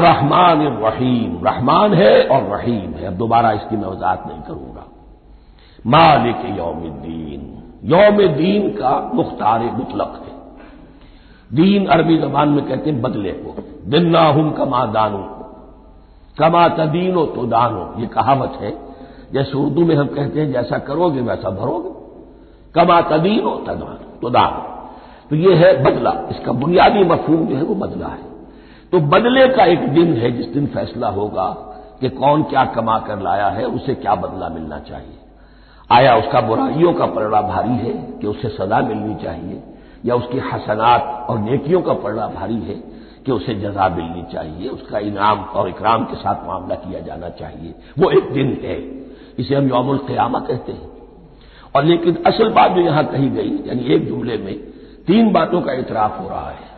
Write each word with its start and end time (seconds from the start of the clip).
और 0.00 0.06
रहमान 0.06 0.62
रहीम 0.62 1.46
रहमान 1.46 1.94
है 1.94 2.24
और 2.26 2.42
रहीम 2.42 2.90
है। 2.90 3.06
अब 3.06 3.12
दोबारा 3.12 3.52
इसकी 3.52 3.76
मैं 3.76 3.88
वजात 3.88 4.24
नहीं 4.26 4.42
करूँगा। 4.42 4.86
मालिक 5.86 6.58
यौमद्दीन। 6.58 7.62
यौम 7.84 8.16
दीन 8.16 8.70
का 8.70 9.10
मुख्तार 9.14 9.60
मुतलक 9.60 10.22
है। 10.26 10.40
दीन 11.56 11.86
अरबी 11.86 12.18
जबान 12.18 12.48
में 12.48 12.64
कहते 12.64 12.90
हैं 12.90 13.02
बदले 13.02 13.30
को। 13.30 13.54
दिन्ना 13.90 14.20
हम 14.20 14.50
कमा 14.50 14.86
दानो। 14.86 15.36
कमा 16.38 16.68
तदीनो 16.68 17.26
तो 17.26 17.46
दानो। 17.46 17.94
ये 18.00 18.06
कहावत 18.06 18.52
है। 18.60 18.78
जैसे 19.32 19.58
उर्दू 19.58 19.84
में 19.84 19.96
हम 19.96 20.06
कहते 20.06 20.40
हैं, 20.40 20.52
जैसा 20.52 20.78
करोगे 20.78 21.20
वैसा 21.20 21.50
भरोगे। 21.50 21.90
कमा 22.74 23.00
तदीनो 23.00 23.50
तदानो। 23.50 24.18
तो 24.22 24.30
दानो। 24.30 24.88
तो 25.30 25.36
ये 25.36 25.54
है 25.54 25.84
बदला। 25.84 26.10
इसका 26.10 26.52
बुनियादी 26.52 27.04
मफहूम 27.04 27.46
जो 27.46 27.56
है 27.56 27.62
वो 27.62 27.74
बदला 27.74 28.06
है। 28.06 28.29
तो 28.92 29.00
बदले 29.00 29.48
का 29.48 29.64
एक 29.64 29.88
दिन 29.88 30.14
है, 30.14 30.30
जिस 30.30 30.46
दिन 30.46 30.66
फैसला 30.66 31.08
होगा 31.08 31.48
कि 32.00 32.08
कौन 32.08 32.42
क्या 32.42 32.64
कमा 32.64 32.98
कर 32.98 33.20
लाया 33.20 33.48
है, 33.48 33.64
उसे 33.64 33.94
क्या 33.94 34.14
बदला 34.14 34.48
मिलना 34.48 34.78
चाहिए। 34.78 35.18
आया 35.90 36.16
उसका 36.16 36.40
बुराइयों 36.40 36.92
का 36.92 37.06
पलड़ा 37.06 37.40
भारी 37.40 37.76
है 37.76 37.92
कि 37.92 38.26
उसे 38.26 38.48
सजा 38.48 38.80
मिलनी 38.80 39.14
चाहिए, 39.14 39.62
या 40.04 40.14
उसकी 40.14 40.38
हसनात 40.38 41.26
और 41.30 41.38
नेकियों 41.38 41.82
का 41.82 41.92
पलड़ा 41.92 42.26
भारी 42.26 42.54
है 42.54 42.74
कि 43.26 43.32
उसे 43.32 43.54
जजा 43.54 43.88
मिलनी 43.88 44.22
चाहिए। 44.32 44.68
उसका 44.68 44.98
इनाम 44.98 45.38
और 45.38 45.68
इकराम 45.68 46.04
के 46.04 46.16
साथ 46.16 46.46
मामला 46.46 46.74
किया 46.74 47.00
जाना 47.00 47.28
चाहिए। 47.28 47.74
वो 47.98 48.10
एक 48.10 48.32
दिन 48.32 48.60
है, 48.64 48.78
इसे 49.38 49.54
हम 49.54 49.68
यौमुल 49.68 49.98
क़यामा 49.98 50.38
कहते 50.38 50.72
हैं। 50.72 50.88
और 51.76 51.84
लेकिन 51.84 52.22
असल 52.26 52.48
बात 52.48 52.70
जो 52.70 52.80
यहाँ 52.80 53.04
कही 53.04 53.28
गई, 53.30 53.50
यानी 53.66 53.94
एक 53.94 54.08
जुमले 54.08 54.36
में 54.36 54.54
तीन 55.06 55.32
बातों 55.32 55.60
का 55.60 55.72
इतराफ 55.72 56.20
हो 56.20 56.28
रहा 56.28 56.50
है। 56.50 56.69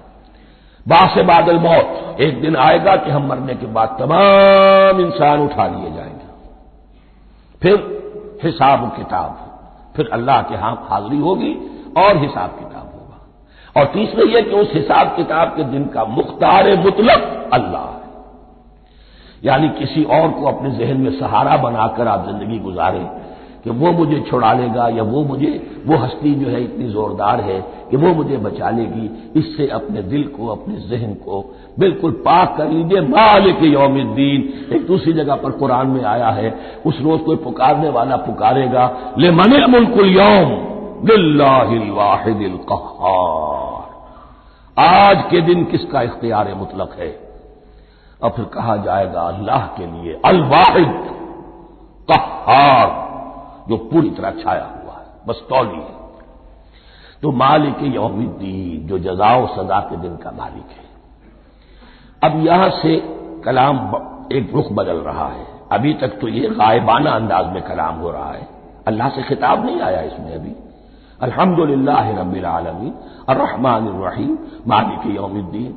बास 0.89 1.19
बादल 1.19 1.59
मौत। 1.59 2.17
एक 2.21 2.41
दिन 2.41 2.57
आएगा 2.57 2.97
कि 2.97 3.11
हम 3.11 3.27
मरने 3.27 3.55
के 3.55 3.67
बाद 3.67 3.97
तमाम 4.01 5.01
इंसान 5.01 5.41
उठा 5.41 5.67
लिए 5.67 5.91
जाएँगे। 5.91 6.31
फिर 7.63 8.03
हिसाब 8.45 8.97
किताब। 8.97 9.49
फिर 9.97 10.09
अल्लाह 10.13 10.43
के 10.43 10.55
हाथ 10.55 10.77
हाजिरी 10.91 11.19
होगी 11.19 11.55
और 11.97 12.17
हिसाब 12.17 12.51
किताब 12.51 12.93
होगा। 12.95 13.81
और 13.81 13.87
तीसरा 13.87 14.23
यह 14.23 14.41
कि 14.41 14.51
उस 14.51 14.71
हिसाब 14.75 15.17
किताब 15.17 15.49
के 15.49 15.65
दिन 15.65 15.85
का 15.85 16.05
मुख्तार 16.05 16.77
मुतलक 16.77 17.51
अल्लाह 17.53 17.83
है। 17.83 18.03
यानी 19.45 19.69
किसी 19.69 20.05
और 20.05 20.29
को 20.31 20.47
अपने 20.47 20.71
जहन 20.71 20.97
में 20.97 21.21
सहारा 21.21 21.57
बनाकर 21.57 22.09
आप 22.09 22.27
ज़िंदगी 22.27 22.59
गुजारें 22.59 23.07
कि 23.65 23.71
वो 23.71 23.93
मुझे 23.93 24.21
छुड़ा 24.21 24.53
लेगा 24.53 24.89
या 24.89 25.03
वो 25.03 25.25
मुझे 25.25 25.72
वो 25.87 25.97
हस्ती 25.97 26.35
जो 26.35 26.49
है 26.49 26.63
इतनी 26.65 26.89
जोरदार 26.89 27.41
है 27.41 27.61
कि 27.91 27.97
वो 27.97 28.13
मुझे 28.15 28.37
बचा 28.37 28.71
लेगी 28.71 29.07
इससे 29.41 29.67
अपने 29.69 30.03
दिल 30.03 30.25
को, 30.27 30.47
अपने 30.47 30.75
जहन 30.75 31.15
को 31.15 31.55
बिल्कुल 31.79 32.11
पाक 32.11 32.57
कर 32.57 32.69
लीजिए। 32.69 33.01
मालिक 33.01 33.63
यौमुद्दीन, 33.63 34.41
एक 34.73 34.87
दूसरी 34.87 35.13
जगह 35.13 35.35
पर 35.35 35.51
कुरान 35.51 35.87
में 35.87 36.05
आया 36.05 36.29
है, 36.29 36.51
उस 36.87 37.01
रोज 37.01 37.21
कोई 37.21 37.37
पुकारने 37.37 37.89
वाला 37.89 38.17
पुकारेगा 38.17 39.15
ले 39.19 39.31
मन 39.31 39.71
मुल्कुल 39.71 40.09
यौम 40.09 40.69
कहार। 42.69 43.91
आज 44.77 45.25
के 45.31 45.41
दिन 45.41 45.65
किसका 45.65 46.03
इख्तियार 46.03 46.55
मुतलक 46.55 46.97
है? 46.99 47.09
और 48.23 48.31
फिर 48.31 48.45
कहा 48.45 48.77
जाएगा, 48.77 49.21
अल्लाह 49.21 49.67
के 49.67 49.87
लिए 49.87 50.21
अल 50.25 50.41
वाहिद 50.43 50.93
कहार, 52.09 52.87
जो 53.69 53.77
पूरी 53.77 54.11
तरह 54.11 54.31
छाया 54.31 54.69
बस 55.29 55.43
तौली 55.49 55.81
है। 55.81 56.01
तो 57.23 57.31
मालिक 57.33 57.83
यौमुद्दीन 57.95 58.87
जो 58.87 58.99
जजाओ 58.99 59.47
सजा 59.47 59.81
के 59.81 59.97
दिन 59.97 60.17
का 60.17 60.31
मालिक 60.31 60.71
है। 60.71 60.91
अब 62.23 62.45
यहाँ 62.47 62.71
से 62.71 62.97
कलाम 63.45 63.77
एक 64.33 64.51
रुख 64.55 64.73
बदल 64.73 64.97
रहा 65.01 65.29
है। 65.29 65.47
अभी 65.73 65.93
तक 65.95 66.19
तो 66.21 66.29
ये 66.29 66.49
गायबाना 66.51 67.11
अंदाज 67.11 67.47
में 67.47 67.63
कलाम 67.63 67.95
हो 67.95 68.11
रहा 68.11 68.33
है। 68.33 68.49
अल्लाह 68.87 69.09
से 69.09 69.23
खिताब 69.23 69.65
नहीं 69.67 69.81
आया 69.81 70.01
इसमें 70.01 70.35
अभी। 70.35 70.55
अल्हम्दुलिल्लाह 71.21 72.11
रब्बिल 72.11 72.45
आलमीन 72.45 72.93
अर्रहमान 73.29 73.89
रहीम, 74.03 74.39
मालिक 74.67 75.15
यौमुद्दीन 75.17 75.71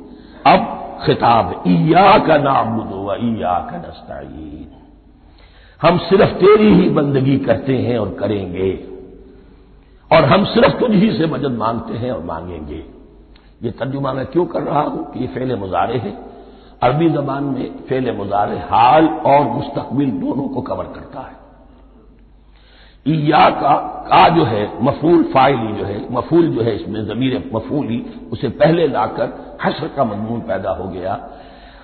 अब 0.46 0.60
खिताब 1.06 1.62
ईया 1.68 2.18
का 2.18 2.36
नाबुद 2.38 2.92
ईया 3.22 3.54
का 3.70 3.76
नस्ताइन 3.78 4.68
हम 5.80 5.98
सिर्फ़ 5.98 6.32
तेरी 6.34 6.72
ही 6.74 6.88
बंदगी 6.90 7.36
करते 7.38 7.76
हैं 7.78 7.98
और 7.98 8.16
करेंगे। 8.20 8.70
और 10.12 10.24
हम 10.24 10.44
सिर्फ़ 10.44 10.76
तुझ 10.76 10.90
ही 10.90 11.12
से 11.12 11.26
मदद 11.26 11.50
मांगते 11.50 11.94
हैं 11.94 12.10
और 12.12 12.24
मांगेंगे। 12.24 12.84
ये 13.62 13.70
तर्जुमा 13.70 14.12
मैं 14.12 14.26
क्यों 14.26 14.46
कर 14.46 14.62
रहा 14.62 14.80
हूँ 14.80 15.12
कि 15.12 15.20
ये 15.20 15.26
फेले 15.26 15.54
मुजारे 15.54 15.98
है? 15.98 16.18
अरबी 16.82 17.10
जबान 17.10 17.44
में 17.44 17.76
फेले 17.88 18.12
मुजारे 18.12 18.56
हाल 18.58 19.06
और 19.06 19.46
मुस्तकबिल 19.46 20.10
दोनों 20.10 20.48
को 20.48 20.60
कवर 20.60 20.84
करता 20.84 21.20
है। 21.20 21.46
ईया 23.08 23.50
का 23.50 23.76
का 24.08 24.28
जो 24.28 24.44
है, 24.44 24.84
मफूल 24.84 25.22
फाइली 25.22 25.72
जो 25.72 25.84
है, 25.84 26.12
मफूल 26.12 26.48
जो 26.48 26.62
है 26.62 26.76
इसमें, 26.76 27.06
जमीर 27.06 27.50
मफूली, 27.54 28.06
उसे 28.32 28.48
पहले 28.48 28.88
लाकर 28.88 29.56
हसर 29.62 29.88
का 29.88 30.04
मजमून 30.04 30.40
पैदा 30.40 30.70
हो 30.70 30.88
गया। 30.88 31.28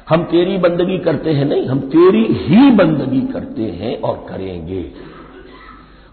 हम 0.08 0.24
तेरी 0.24 0.58
बंदगी 0.58 0.98
करते 0.98 1.32
हैं 1.32 1.44
नहीं, 1.44 1.66
हम 1.66 1.80
तेरी 1.80 2.26
ही 2.26 2.70
बंदगी 2.70 3.20
करते 3.20 3.62
हैं 3.62 4.00
और 4.00 4.26
करेंगे। 4.28 4.92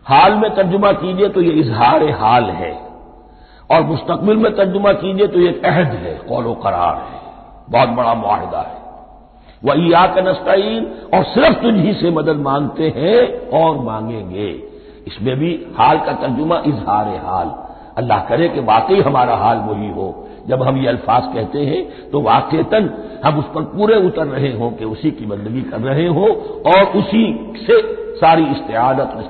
हाल 0.09 0.33
में 0.33 0.55
तर्जुमा 0.55 0.91
कीजिए 0.91 1.29
तो 1.29 1.41
ये 1.41 1.51
इजहार 1.51 2.03
हाल 2.03 2.43
है। 2.43 2.89
और 3.71 3.81
मुस्तकबिल 3.81 4.37
में 4.37 4.55
तर्जुमा 4.55 4.93
कीजिए 4.93 5.27
तो 5.27 5.39
ये 5.39 5.61
अहद 5.65 5.87
है, 5.87 6.19
कौलो 6.29 6.53
करार 6.53 6.95
है। 6.95 7.19
बहुत 7.69 7.89
बड़ा 7.89 8.13
मुआहदा 8.13 8.59
है। 8.59 8.79
वह 9.65 9.89
या 9.89 10.05
नस्ताइन 10.17 10.95
और 11.13 11.23
सिर्फ़ 11.23 11.57
तुझी 11.61 11.93
से 11.93 12.11
मदद 12.11 12.35
मांगते 12.35 12.93
हैं 12.95 13.49
और 13.49 13.77
मांगेंगे। 13.77 14.63
इसमें 15.07 15.35
भी 15.35 15.65
हाल 15.77 15.99
का 15.99 16.11
तर्जुमा 16.11 16.61
इजहार 16.65 17.07
हाल। 17.07 17.55
अल्लाह 17.97 18.19
करे 18.19 18.49
कि 18.49 18.59
वाकई 18.59 19.01
हमारा 19.01 19.35
हाल 19.35 19.57
वही 19.57 19.89
हो। 19.89 20.28
जब 20.49 20.63
हम 20.63 20.77
ये 20.77 20.87
अल्फाज 20.87 21.23
कहते 21.33 21.65
हैं 21.65 22.09
तो 22.11 22.21
वाकता 22.21 22.79
हम 23.23 23.39
उस 23.39 23.45
पर 23.45 23.61
पूरे 23.71 23.95
उतर 24.07 24.27
रहे 24.27 24.51
हों 24.53 24.71
कि 24.71 24.85
उसी 24.85 25.11
की 25.11 25.25
बंदगी 25.25 25.61
कर 25.61 25.79
रहे 25.81 26.07
हो 26.07 26.25
और 26.67 26.83
उसी 26.97 27.23
से 27.57 27.81
सारी 28.17 28.45
इस्तेआदत 28.45 29.15
और 29.15 29.21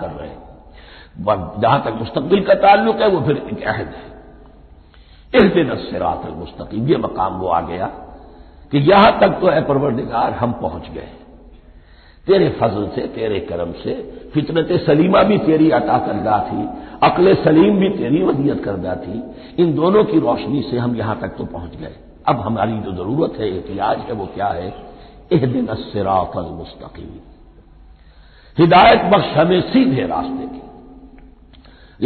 कर 0.00 0.10
रहे 0.10 0.28
हैं। 0.28 1.60
जहाँ 1.60 1.82
तक 1.82 1.92
मुस्तबिल 1.98 2.44
का 2.44 2.54
ताल्लुक 2.54 2.96
है, 2.96 3.08
वो 3.08 3.20
फिर 3.20 3.36
एक 3.52 3.62
अहद 3.66 3.86
है। 3.88 4.14
इस 5.34 5.52
दिन 5.52 5.70
सिरात 5.76 6.22
मुस्तकीम, 6.30 6.86
ये 6.88 6.96
मकाम 6.96 7.38
वो 7.38 7.48
आ 7.48 7.60
गया 7.60 7.86
कि 8.72 8.78
यहाँ 8.90 9.18
तक 9.20 9.38
तो 9.40 9.48
है 9.48 9.62
परवरदिगार, 9.62 10.32
हम 10.32 10.52
पहुँच 10.52 10.90
गए। 10.90 11.08
तेरे 12.26 12.48
फजल 12.50 12.86
से, 12.94 13.00
तेरे 13.00 13.40
करम 13.40 13.72
से, 13.72 13.92
फितरत 14.34 14.68
सलीमा 14.80 15.22
भी 15.22 15.38
तेरी 15.38 15.70
अता 15.70 15.98
करदा 15.98 16.38
थी 16.48 16.62
अकल 17.02 17.34
सलीम 17.34 17.78
भी 17.78 17.88
तेरी 17.88 18.22
वदियत 18.22 18.64
करदा 18.64 18.94
थी 18.94 19.22
इन 19.62 19.74
दोनों 19.74 20.04
की 20.04 20.18
रोशनी 20.18 20.62
से 20.62 20.78
हम 20.78 20.96
यहाँ 20.96 21.18
तक 21.20 21.28
तो 21.28 21.44
पहुँच 21.44 21.76
गए। 21.76 21.94
अब 22.28 22.40
हमारी 22.40 22.78
जो 22.78 22.92
ज़रूरत 22.92 23.40
है, 23.40 23.48
एहतियाज 23.48 23.98
है, 23.98 24.12
वो 24.12 24.26
क्या 24.26 24.46
है? 24.46 24.74
एह 25.32 25.46
दिन 25.46 25.68
सिराफल 25.74 26.50
मुस्तकीम। 26.52 27.18
हिदायत 28.58 29.02
बख्श 29.04 29.36
हमें 29.36 29.60
सीधे 29.60 30.06
रास्ते 30.06 30.46
की। 30.46 30.62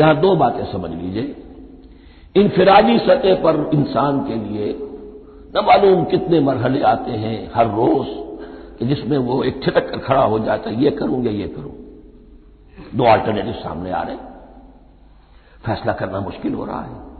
यहाँ 0.01 0.21
दो 0.21 0.37
बातें 0.37 0.65
समझ 0.73 0.91
लीजिए। 0.91 1.37
इनफराजी 2.37 2.99
सतह 2.99 3.35
पर 3.35 3.71
इंसान 3.75 4.19
के 4.21 4.35
लिए 4.35 4.75
न 5.57 5.65
मालूम 5.65 6.05
कितने 6.05 6.41
मरहले 6.41 6.83
आते 6.83 7.13
हैं, 7.13 7.51
हर 7.55 7.67
रोज 7.67 8.07
जिसमें 8.82 9.19
वो 9.19 9.43
एक 9.43 9.65
छिटक 9.65 9.91
कर 9.91 9.99
खड़ा 9.99 10.23
हो 10.23 10.38
जाता 10.38 10.71
है, 10.71 10.85
ये 10.85 10.91
करूँ 10.91 11.25
या 11.25 11.32
ये 11.32 11.49
करूँ? 11.49 11.73
दो 12.94 13.05
अल्टरनेटिव 13.05 13.53
सामने 13.53 13.91
आ 13.91 14.03
रहे 14.03 14.17
फैसला 15.67 15.93
करना 15.93 16.21
मुश्किल 16.21 16.55
हो 16.55 16.65
रहा 16.65 16.81
है। 16.81 17.11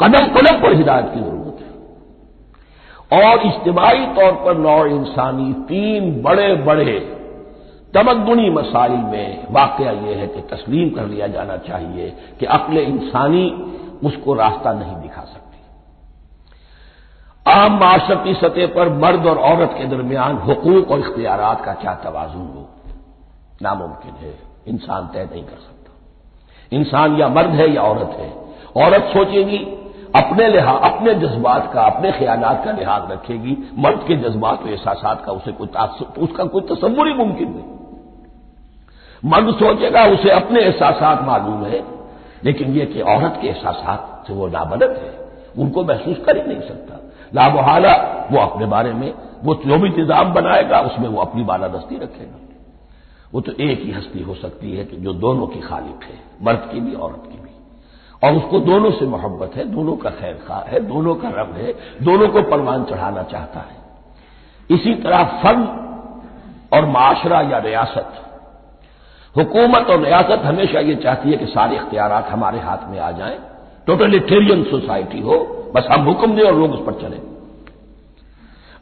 कदम 0.00 0.26
कदम 0.26 0.62
पर 0.62 0.76
हिदायत 0.76 1.06
की 1.14 1.20
ज़रूरत 1.20 1.58
है। 1.60 1.68
और 3.22 3.46
इज्तमाही 3.46 4.06
तौर 4.06 4.32
पर 4.32 4.58
नौ 4.58 4.86
इंसानी 4.86 5.52
तीन 5.52 6.22
बड़े 6.22 6.54
बड़े 6.54 7.14
तमद्दुनी 7.94 8.50
मसाइल 8.50 8.92
में 8.92 9.46
वाकया 9.50 9.90
यह 9.90 10.16
है 10.16 10.26
कि 10.26 10.40
तस्लीम 10.40 10.90
कर 10.90 11.06
लिया 11.06 11.26
जाना 11.26 11.56
चाहिए 11.56 12.16
कि 12.40 12.46
अक्ल 12.46 12.78
इंसानी 12.78 13.72
उसको 14.04 14.34
रास्ता 14.34 14.72
नहीं 14.72 14.96
दिखा 14.96 15.22
सकती। 15.22 15.47
आम 17.48 17.72
माशरती 17.80 18.34
सतह 18.34 18.66
पर 18.66 18.88
मर्द 18.88 19.26
और 19.26 19.38
औरत 19.38 19.74
के 19.78 19.84
दरमियान 19.84 20.38
हकूक 20.38 20.90
और 20.90 20.98
इख्तियार 20.98 21.62
का 21.64 21.72
क्या 21.72 21.94
तोजुन 21.94 22.46
हो? 22.46 22.68
नामुमकिन 23.62 24.14
है। 24.20 24.38
इंसान 24.68 25.08
तय 25.14 25.28
नहीं 25.32 25.44
कर 25.44 25.56
सकता। 25.56 25.92
इंसान 26.72 27.16
या 27.16 27.28
मर्द 27.28 27.50
है 27.50 27.72
या 27.72 27.82
औरत 27.82 28.16
है। 28.18 28.32
औरत 28.76 29.02
सोचेगी, 29.02 29.58
अपने 30.22 30.48
लिहाज 30.48 30.92
अपने 30.92 31.14
जज्बात 31.14 31.72
का, 31.72 31.82
अपने 31.82 32.12
ख्याल 32.12 32.40
का 32.40 32.72
लिहाज 32.72 33.10
रखेगी। 33.10 33.56
मर्द 33.78 34.04
के 34.08 34.16
जज्बात 34.16 34.62
और 34.62 34.68
एहसास 34.68 35.22
का 35.26 35.32
उसे 35.32 35.52
कोई 35.52 35.66
उसका 36.18 36.44
कोई 36.44 36.62
तस्वुर 36.62 37.08
ही 37.08 37.14
मुमकिन 37.14 37.48
नहीं। 37.48 37.78
मर्द 39.30 39.54
सोचेगा, 39.54 40.04
उसे 40.04 40.30
अपने 40.30 40.60
एहसास 40.60 41.18
मालूम 41.22 41.64
है, 41.64 41.84
लेकिन 42.44 42.76
यह 42.76 42.84
कि 42.84 43.00
औरत 43.00 43.38
के 43.42 43.48
एहसास 43.48 44.26
से 44.26 44.34
वो 44.34 44.48
नाबलद 44.48 44.90
है, 44.90 45.28
उनको 45.62 45.84
महसूस 45.84 46.16
कर 46.26 46.36
ही 46.36 46.42
नहीं 46.42 46.68
सकता। 46.68 47.07
लाबहाला, 47.34 47.92
वो 48.32 48.38
अपने 48.38 48.66
बारे 48.66 48.92
में, 48.92 49.14
वो 49.44 49.54
जो 49.54 49.78
भी 49.78 49.88
निज़ाम 49.88 50.32
बनाएगा, 50.32 50.80
उसमें 50.80 51.08
वो 51.08 51.20
अपनी 51.20 51.44
बालादस्ती 51.44 51.96
रखेगा। 51.96 52.38
वो 53.34 53.40
तो 53.40 53.52
एक 53.52 53.82
ही 53.82 53.92
हस्ती 53.92 54.22
हो 54.22 54.34
सकती 54.34 54.76
है 54.76 54.84
कि 54.84 54.96
जो 54.96 55.12
दोनों 55.12 55.46
की 55.46 55.60
खालिक 55.60 56.04
है, 56.04 56.20
मर्द 56.42 56.68
की 56.72 56.80
भी, 56.80 56.94
औरत 56.94 57.22
की 57.32 57.38
भी। 57.38 57.48
और 58.22 58.34
उसको 58.34 58.58
दोनों 58.58 58.90
से 58.90 59.06
मोहब्बत 59.06 59.56
है, 59.56 59.64
दोनों 59.64 59.96
का 59.96 60.10
खैर 60.10 60.34
खा 60.48 60.66
है, 60.68 60.80
दोनों 60.80 61.14
का 61.14 61.28
रब 61.28 61.54
है, 61.56 61.74
दोनों 62.02 62.28
को 62.28 62.42
परवान 62.42 62.84
चढ़ाना 62.84 63.22
चाहता 63.22 63.60
है। 63.60 63.78
इसी 64.70 64.94
तरह 64.94 65.24
फन 65.24 65.84
और 66.72 66.86
माशरा 66.86 67.40
या 67.40 67.58
रियासत। 67.58 68.12
हुकूमत 69.36 69.86
और 69.90 70.00
रियासत 70.00 70.42
हमेशा 70.44 70.80
ये 70.80 70.94
चाहती 70.94 71.30
है 71.30 71.36
कि 71.36 71.46
सारे 71.46 71.76
इख्तियार 71.76 72.12
हमारे 72.12 72.60
हाथ 72.60 72.88
में 72.88 72.98
आ 72.98 73.10
जाएँ। 73.10 73.38
टोटलिटेरियन 73.86 74.64
सोसाइटी 74.64 75.20
हो 75.20 75.57
बस 75.74 75.88
हम 75.92 76.04
हुक्म 76.04 76.36
दें 76.36 76.42
और 76.42 76.54
लोग 76.54 76.72
उस 76.72 76.84
पर 76.86 77.00
चलें। 77.00 77.20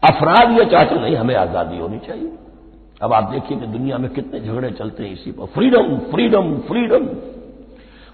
अफराद 0.02 0.58
ये 0.58 0.64
चाहते 0.64 0.94
नहीं, 0.94 1.16
हमें 1.16 1.34
आज़ादी 1.34 1.78
होनी 1.78 1.98
चाहिए। 1.98 2.32
अब 3.02 3.12
आप 3.12 3.30
देखिए 3.30 3.58
कि 3.58 3.66
दुनिया 3.66 3.98
में 3.98 4.08
कितने 4.10 4.40
झगड़े 4.40 4.70
चलते 4.70 5.02
हैं 5.02 5.12
इसी 5.12 5.32
पर। 5.32 5.46
Freedom 5.46 5.96
freedom 6.10 6.56
freedom. 6.68 7.08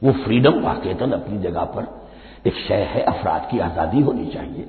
वो 0.02 0.12
फ्रीडम 0.14 0.60
वाकता 0.60 1.04
अपनी 1.14 1.38
जगह 1.38 1.64
पर 1.74 1.86
एक 2.46 2.54
शय 2.58 2.86
है, 2.90 3.02
अफराद 3.02 3.48
की 3.50 3.58
आज़ादी 3.60 4.00
होनी 4.02 4.26
चाहिए। 4.26 4.64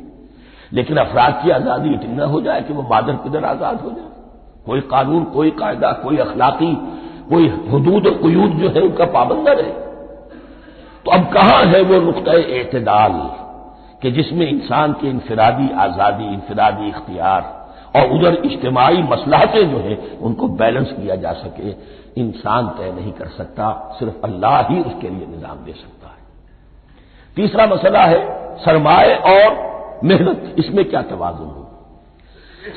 लेकिन 0.71 0.97
अफराद 0.97 1.39
की 1.43 1.49
आज़ादी 1.51 1.93
इतनी 1.93 2.29
हो 2.31 2.41
जाए 2.41 2.61
कि 2.61 2.73
वो 2.73 2.81
मादर 2.81 3.15
पिदर 3.23 3.45
आज़ाद 3.45 3.81
हो 3.81 3.89
जाए। 3.89 4.11
कोई 4.65 4.81
कानून, 4.81 5.23
कोई 5.25 5.51
कायदा, 5.51 5.91
कोई 5.93 6.17
अखलाकी, 6.17 6.73
कोई 7.29 7.47
हदूद 7.47 8.07
और 8.07 8.13
कयूद 8.21 8.51
जो 8.51 8.69
है, 8.69 8.81
उनका 8.81 9.05
पाबंद 9.07 9.47
रहे 9.49 9.71
तो 11.05 11.11
अब 11.11 11.33
कहाँ 11.33 11.63
है 11.65 11.81
वो 11.81 11.99
नुक़ 12.01 12.29
एतदाल 12.29 13.11
कि 14.03 14.11
जिसमें 14.11 14.49
इंसान 14.49 14.93
की 14.93 15.09
इनफरादी 15.09 15.71
आज़ादी, 15.71 16.23
इनफरादी 16.23 16.87
इख्तियार 16.87 17.63
और 17.95 18.09
उधर 18.11 18.41
इज्तमाही 18.45 19.03
मसलाहतें 19.03 19.71
जो 19.71 19.77
है, 19.77 20.17
उनको 20.21 20.47
बैलेंस 20.47 20.91
किया 20.91 21.15
जा 21.15 21.33
सके, 21.33 21.69
इंसान 22.21 22.67
तय 22.67 22.91
नहीं 22.91 23.11
कर 23.11 23.27
सकता, 23.27 23.95
सिर्फ़ 23.99 24.13
अल्लाह 24.23 24.61
ही 24.61 24.79
उसके 24.79 25.09
लिए 25.09 25.25
निज़ाम 25.27 25.57
दे 25.57 25.71
सकता 25.71 26.07
है। 26.07 26.23
तीसरा 27.35 27.67
मसला 27.67 28.03
है 28.03 28.43
सरमाए 28.57 29.15
और 29.15 29.73
मेहनत। 30.03 30.55
इसमें 30.59 30.85
क्या 30.85 31.01
तोजुन 31.01 31.47
हो? 31.47 31.69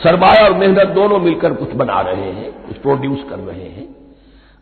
सरमाया 0.03 0.45
और 0.45 0.55
मेहनत 0.55 0.87
दोनों 0.87 1.19
मिलकर 1.19 1.53
कुछ 1.53 1.73
बना 1.73 2.01
रहे 2.01 2.33
हैं, 2.33 2.67
कुछ 2.67 2.77
प्रोड्यूस 2.77 3.19
कर 3.31 3.39
रहे 3.39 3.69
हैं। 3.69 3.97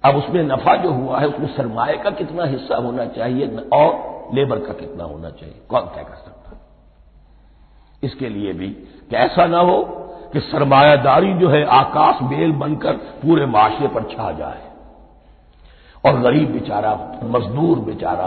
अब 0.04 0.16
उसमें 0.16 0.42
नफा 0.42 0.74
जो 0.76 0.90
हुआ 0.90 1.20
है, 1.20 1.26
उसमें 1.28 1.46
सरमाए 1.46 1.96
का 1.96 2.10
कितना 2.10 2.44
हिस्सा 2.44 2.76
होना 2.76 3.04
चाहिए 3.04 3.56
और 3.72 4.13
लेबर 4.32 4.58
का 4.58 4.72
कितना 4.72 5.04
होना 5.04 5.30
चाहिए? 5.30 5.60
कौन 5.68 5.80
तय 5.80 6.04
कर 6.04 6.14
सकता 6.14 6.50
है? 6.50 6.60
इसके 8.02 8.28
लिए 8.28 8.52
भी 8.52 8.68
कि 9.10 9.16
ऐसा 9.16 9.46
ना 9.46 9.58
हो 9.58 9.82
कि 10.32 10.40
सरमायादारी 10.40 11.34
जो 11.34 11.48
है 11.48 11.64
आकाश 11.64 12.22
बेल 12.22 12.52
बनकर 12.52 12.92
पूरे 12.92 13.46
माशरे 13.46 13.88
पर 13.88 14.02
छा 14.02 14.32
जाए। 14.32 14.70
और 16.06 16.20
गरीब 16.20 16.52
बेचारा, 16.52 17.20
मजदूर 17.24 17.78
बेचारा, 17.78 18.26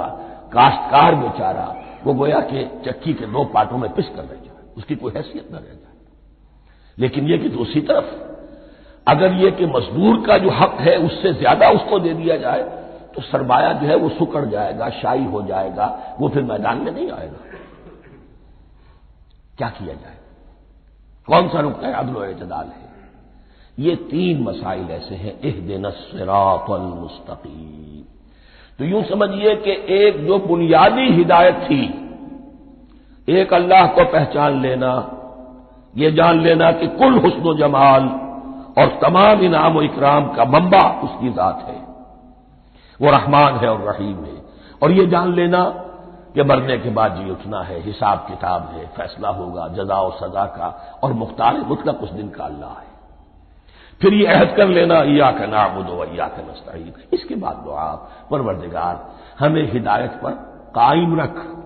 काश्तकार 0.53 1.15
बेचारा, 1.15 1.75
वो 2.03 2.13
गोया 2.13 2.39
के 2.39 2.63
चक्की 2.63 3.13
के 3.13 3.25
दो 3.25 3.43
पार्टों 3.45 3.77
में 3.77 3.93
पिस 3.93 4.09
कर 4.09 4.21
रह 4.21 4.35
जाए। 4.35 4.73
उसकी 4.77 4.95
कोई 4.95 5.11
हैसियत 5.11 5.47
न 5.51 5.55
रह 5.55 5.61
जाए। 5.61 5.95
लेकिन 6.99 7.27
यह 7.27 7.37
कि 7.37 7.49
दूसरी 7.49 7.81
तरफ़, 7.81 8.37
अगर 9.07 9.31
यह 9.31 9.51
कि 9.51 9.65
मजदूर 9.65 10.27
का 10.27 10.37
जो 10.37 10.49
हक 10.49 10.77
है 10.79 10.97
उससे 10.97 11.33
ज़्यादा 11.33 11.69
उसको 11.69 11.99
दे 11.99 12.13
दिया 12.13 12.37
जाए 12.37 12.76
तो 13.17 13.23
सरमाया 13.23 13.73
जो 13.73 13.87
है 13.87 13.95
वो 13.95 14.09
सुकड़ 14.09 14.45
जाएगा, 14.45 14.89
शाही 14.89 15.25
हो 15.25 15.41
जाएगा, 15.41 16.15
वो 16.19 16.29
फिर 16.29 16.43
मैदान 16.43 16.77
में 16.77 16.91
नहीं 16.91 17.11
आएगा। 17.11 17.57
क्या 19.57 19.69
किया 19.69 19.93
जाए? 19.93 20.17
कौन 21.27 21.47
सा 21.47 21.61
नुकता 21.61 21.87
अदल 21.87 22.23
एतदाल 22.23 22.65
है। 22.65 22.87
ये 23.79 23.95
तीन 23.95 24.43
मसाइल 24.43 24.91
ऐसे 24.91 25.15
हैं 25.15 25.41
एह 25.41 25.67
दिन 25.67 25.81
मुस्तकीम। 26.79 28.03
तो 28.79 28.85
यूँ 28.85 29.03
समझिए 29.03 29.55
कि 29.55 29.71
एक 29.95 30.27
जो 30.27 30.39
बुनियादी 30.39 31.13
हिदायत 31.13 31.55
थी, 31.55 31.83
एक 33.29 33.53
अल्लाह 33.53 33.87
को 33.87 34.05
पहचान 34.05 34.61
लेना 34.61 35.11
यह 35.97 36.09
जान 36.09 36.39
लेना 36.39 36.71
कि 36.71 36.87
कुल 36.87 37.17
हुस्न 37.17 37.57
जमाल 37.57 38.03
और 38.77 38.99
तमाम 39.01 39.41
इनाम 39.41 39.77
और 39.77 39.83
इकराम 39.83 40.33
का 40.33 40.45
मम्बा 40.45 41.01
उसकी 41.03 41.29
जात 41.29 41.65
है। 41.67 41.86
वो 43.01 43.11
रहमान 43.11 43.55
है 43.55 43.69
और 43.69 43.81
रहीम 43.81 44.25
है। 44.25 44.41
और 44.83 44.91
ये 44.91 45.07
जान 45.07 45.33
लेना 45.33 45.63
कि 46.33 46.43
मरने 46.43 46.77
के 46.77 46.89
बाद 46.89 47.15
जी 47.15 47.29
उठना 47.29 47.61
है, 47.61 47.81
हिसाब 47.81 48.17
किताब 48.17 48.71
है, 48.73 48.87
फैसला 48.87 49.29
होगा, 49.29 49.67
जजा 49.67 49.95
और 49.95 50.11
सजा 50.11 50.45
का, 50.45 50.99
और 51.03 51.13
मुख्तार 51.13 51.57
मुतलक 51.57 52.03
उस 52.03 52.11
दिन 52.11 52.29
का 52.29 52.43
अल्लाह 52.43 52.69
है। 52.69 52.97
फिर 54.01 54.13
ये 54.13 54.25
अहद 54.25 54.53
कर 54.57 54.67
लेना 54.67 54.95
या 54.95 55.31
का 55.31 55.45
नाबुद 55.45 56.09
या 56.15 56.27
का 56.27 56.41
नस्ताइन 56.41 56.93
इसके 57.13 57.35
बाद 57.35 57.55
दुआ, 57.55 58.09
परवरदिगार, 58.31 59.07
हमें 59.39 59.71
हिदायत 59.71 60.11
पर 60.11 60.31
कायम 60.75 61.19
रख। 61.19 61.57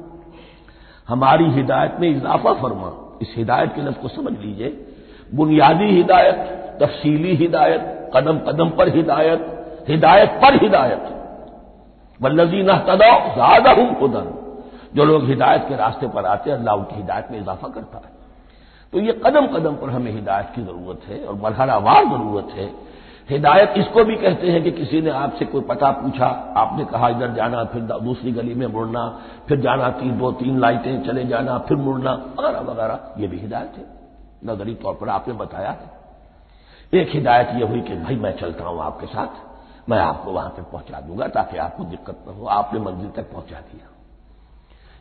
हमारी 1.08 1.50
हिदायत 1.50 1.98
में 2.00 2.10
इजाफा 2.10 2.54
फरमा। 2.54 3.20
इस 3.22 3.34
हिदायत 3.38 3.76
के 3.76 3.82
लफ्ज 3.82 3.98
को 3.98 4.08
समझ 4.08 4.40
लीजिए। 4.40 4.88
बुनियादी 5.36 5.86
हिदायत, 5.86 6.36
तफसीली 6.82 7.36
हिदायत 7.36 8.12
कदम 8.16 8.40
कदम 8.40 8.70
पर 8.70 8.96
हिदायत 8.96 9.58
हिदायत 9.88 10.30
पर 10.30 10.64
हिदायत। 10.64 11.21
वल्लजी 12.22 12.64
न 12.64 12.78
तदो 12.88 13.12
ज़्यादा 13.34 13.72
हूँ 13.72 13.94
खुदन 14.00 14.34
जो 14.96 15.04
लोग 15.06 15.26
हिदायत 15.26 15.66
के 15.68 15.76
रास्ते 15.76 16.08
पर 16.08 16.26
आते 16.26 16.50
हैं, 16.50 16.58
अल्लाह 16.58 16.76
उनकी 16.76 16.96
हिदायत 16.96 17.28
में 17.32 17.40
इजाफा 17.40 17.68
करता 17.68 17.98
है। 17.98 18.20
तो 18.94 19.00
ये 19.00 19.14
कदम 19.26 19.46
कदम 19.48 19.76
पर 19.76 19.90
हमें 19.90 20.12
हिदायत 20.12 20.52
की 20.56 20.62
ज़रूरत 20.62 21.02
है 21.08 21.24
और 21.26 21.36
मरहलावार 21.36 22.06
ज़रूरत 22.06 22.50
है। 22.56 22.70
हिदायत 23.30 23.74
इसको 23.78 24.04
भी 24.04 24.16
कहते 24.16 24.52
हैं 24.52 24.64
कि 24.64 24.72
किसी 24.72 25.02
ने 25.02 25.10
आपसे 25.10 25.46
कोई 25.46 25.62
पता 25.62 25.92
पूछा, 25.92 26.28
आपने 26.58 26.86
कहा 26.86 27.10
इधर 27.10 27.32
जाना, 27.34 27.64
फिर 27.64 27.82
दूसरी 27.82 28.32
गली 28.32 28.54
में 28.54 28.68
मुड़ना, 28.68 29.08
फिर 29.48 29.60
जाना 29.62 29.90
तीन, 29.90 30.18
दो, 30.18 30.32
तीन 30.32 30.60
लाइटें, 30.60 31.04
चले 31.04 31.24
जाना, 31.26 31.58
फिर 31.58 31.78
मुड़ना, 31.78 32.12
वगैरह 32.40 32.60
वगैरह। 32.62 33.00
ये 33.18 33.28
भी 33.28 33.38
हिदायत 33.40 33.78
है। 33.78 33.86
नजरी 34.46 34.74
तौर 34.74 34.94
पर 34.94 35.10
आपने 35.10 35.34
बताया 35.34 35.70
है। 35.72 37.00
एक 37.02 37.10
हिदायत 37.10 37.50
यह 37.56 37.68
हुई 37.68 37.82
कि 37.82 37.96
भाई 37.96 38.16
मैं 38.16 38.36
चलता 38.38 38.64
हूँ 38.64 38.82
आपके 38.84 39.08
साथ। 39.08 39.51
मैं 39.90 39.98
आपको 39.98 40.32
वहाँ 40.32 40.54
तक 40.58 40.64
पहुँचा 40.64 41.00
दूँगा 41.00 41.28
ताकि 41.28 41.58
आपको 41.58 41.84
दिक्कत 41.84 42.26
न 42.28 42.32
हो। 42.32 42.46
आपने 42.46 42.80
मंजिल 42.80 43.10
तक 43.10 43.32
पहुँचा 43.32 43.60
दिया। 43.60 43.88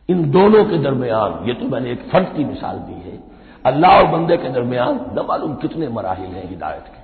इन 0.08 0.30
दोनों 0.30 0.64
के 0.64 0.78
दरमियान, 0.78 1.48
ये 1.48 1.54
तो 1.54 1.64
मैंने 1.64 1.90
एक 1.90 2.08
फ़र्ज़ 2.10 2.28
की 2.28 2.44
मिसाल 2.44 2.78
दी 2.78 2.92
है, 2.92 3.18
अल्लाह 3.66 3.96
और 3.96 4.06
बंदे 4.06 4.36
के 4.36 4.48
दरमियान 4.48 5.06
न 5.12 5.24
मालूम 5.28 5.54
कितने 5.54 5.88
मराहल 5.88 6.26
हैं 6.26 6.48
हिदायत 6.48 6.84
के। 6.84 7.00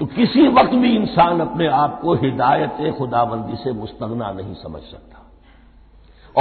तो 0.00 0.06
किसी 0.06 0.48
वक्त 0.48 0.70
भी 0.70 0.96
इंसान 0.96 1.40
अपने 1.40 1.66
आप 1.66 2.00
को 2.00 2.14
हिदायत 2.14 2.94
खुदाबंदी 2.98 3.56
से 3.56 3.72
मुस्तगना 3.72 4.32
नहीं 4.32 4.54
समझ 4.54 4.82
सकता। 4.82 5.16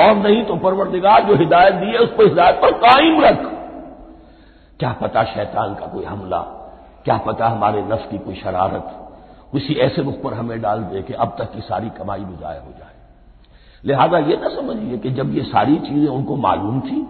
और 0.01 0.15
नहीं 0.15 0.45
तो 0.45 0.55
परवरदिगार 0.55 1.23
जो 1.23 1.35
हिदायत 1.35 1.73
दी 1.73 1.85
है, 1.85 1.97
उसको 1.97 2.23
हिदायत 2.23 2.55
पर 2.55 2.71
कायम 2.71 3.21
रख। 3.21 3.39
क्या 4.79 4.91
पता 4.91 5.23
शैतान 5.23 5.75
का 5.75 5.85
कोई 5.85 6.05
हमला, 6.05 6.39
क्या 7.05 7.17
पता 7.17 7.47
हमारे 7.47 7.81
नफ्स 7.81 8.05
की 8.11 8.17
कोई 8.17 8.35
शरारत। 8.35 9.08
किसी 9.53 9.73
ऐसे 9.81 10.01
रुख 10.01 10.21
पर 10.21 10.33
हमें 10.33 10.61
डाल 10.61 10.83
दे 10.83 11.01
कि 11.01 11.13
अब 11.15 11.35
तक 11.39 11.53
की 11.53 11.61
सारी 11.61 11.89
कमाई 11.89 12.19
भी 12.19 12.35
जाया 12.37 12.61
हो 12.61 12.71
जाए। 12.79 12.95
लिहाजा 13.83 14.17
ये 14.19 14.37
ना 14.37 14.49
समझिए 14.49 14.97
कि 14.97 15.11
जब 15.11 15.35
ये 15.35 15.43
सारी 15.43 15.75
चीज़ें 15.79 16.07
उनको 16.07 16.35
मालूम 16.37 16.79
थी 16.81 17.05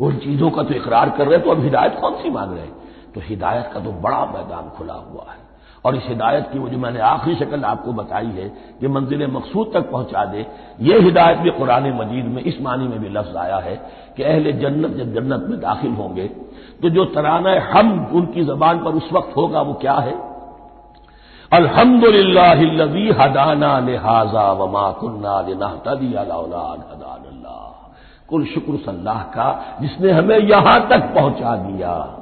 उन 0.00 0.16
चीज़ों 0.16 0.50
का 0.50 0.62
तो 0.62 0.74
इकरार 0.74 1.10
कर 1.10 1.28
रहे 1.28 1.38
तो 1.38 1.50
अब 1.50 1.60
हिदायत 1.60 1.98
कौन 2.00 2.14
सी 2.14 2.30
मांग 2.30 2.52
रहे 2.52 2.66
तो 3.14 3.20
हिदायत 3.20 3.70
का 3.74 3.80
तो 3.80 3.92
बड़ा 4.02 4.24
मैदान 4.26 4.70
खुला 4.70 4.94
हुआ 4.94 5.26
है। 5.30 5.40
और 5.84 5.96
इस 5.96 6.02
हिदायत 6.06 6.48
की 6.52 6.58
जो 6.70 6.78
मैंने 6.78 7.00
आखिरी 7.00 7.34
शक्ल 7.36 7.64
आपको 7.64 7.92
बताई 7.92 8.26
है 8.26 8.48
कि 8.80 8.88
मंजिल 8.88 9.26
मकसूद 9.26 9.70
तक 9.74 9.90
पहुँचा 9.90 10.24
दे, 10.24 10.46
ये 10.80 10.98
हिदायत 11.00 11.38
भी 11.38 11.50
कुरान 11.50 11.92
मजीद 11.92 12.26
में 12.26 12.42
इस 12.42 12.60
मानी 12.62 12.88
में 12.88 12.98
भी 13.00 13.08
लफ्ज 13.08 13.36
आया 13.36 13.56
है 13.58 13.74
कि 14.16 14.22
अहले 14.22 14.52
जन्नत 14.52 14.96
जब 14.96 15.14
जन्नत 15.14 15.46
में 15.50 15.60
दाखिल 15.60 15.92
होंगे 15.92 16.26
तो 16.82 16.90
जो 16.90 17.04
तराना 17.14 17.54
हम 17.70 18.06
उनकी 18.14 18.44
जबान 18.44 18.78
पर 18.84 18.94
उस 18.94 19.08
वक्त 19.12 19.36
होगा, 19.36 19.62
वो 19.62 19.74
क्या 19.74 19.94
है? 19.94 20.31
अल्हम्दुलिल्लाही 21.52 23.10
हदाना 23.10 23.78
लिहाजा 23.78 24.52
वमा 24.52 24.90
कुन्ना 24.90 25.40
लिनहतदी 25.40 26.06
हदान 26.06 27.44
कुल 28.28 28.44
शुक्र 28.44 28.76
सल्लाह 28.76 29.22
का, 29.22 29.78
जिसने 29.80 30.10
हमें 30.10 30.38
यहाँ 30.38 30.88
तक 30.88 31.02
पहुँचा 31.14 31.56
दिया। 31.56 32.18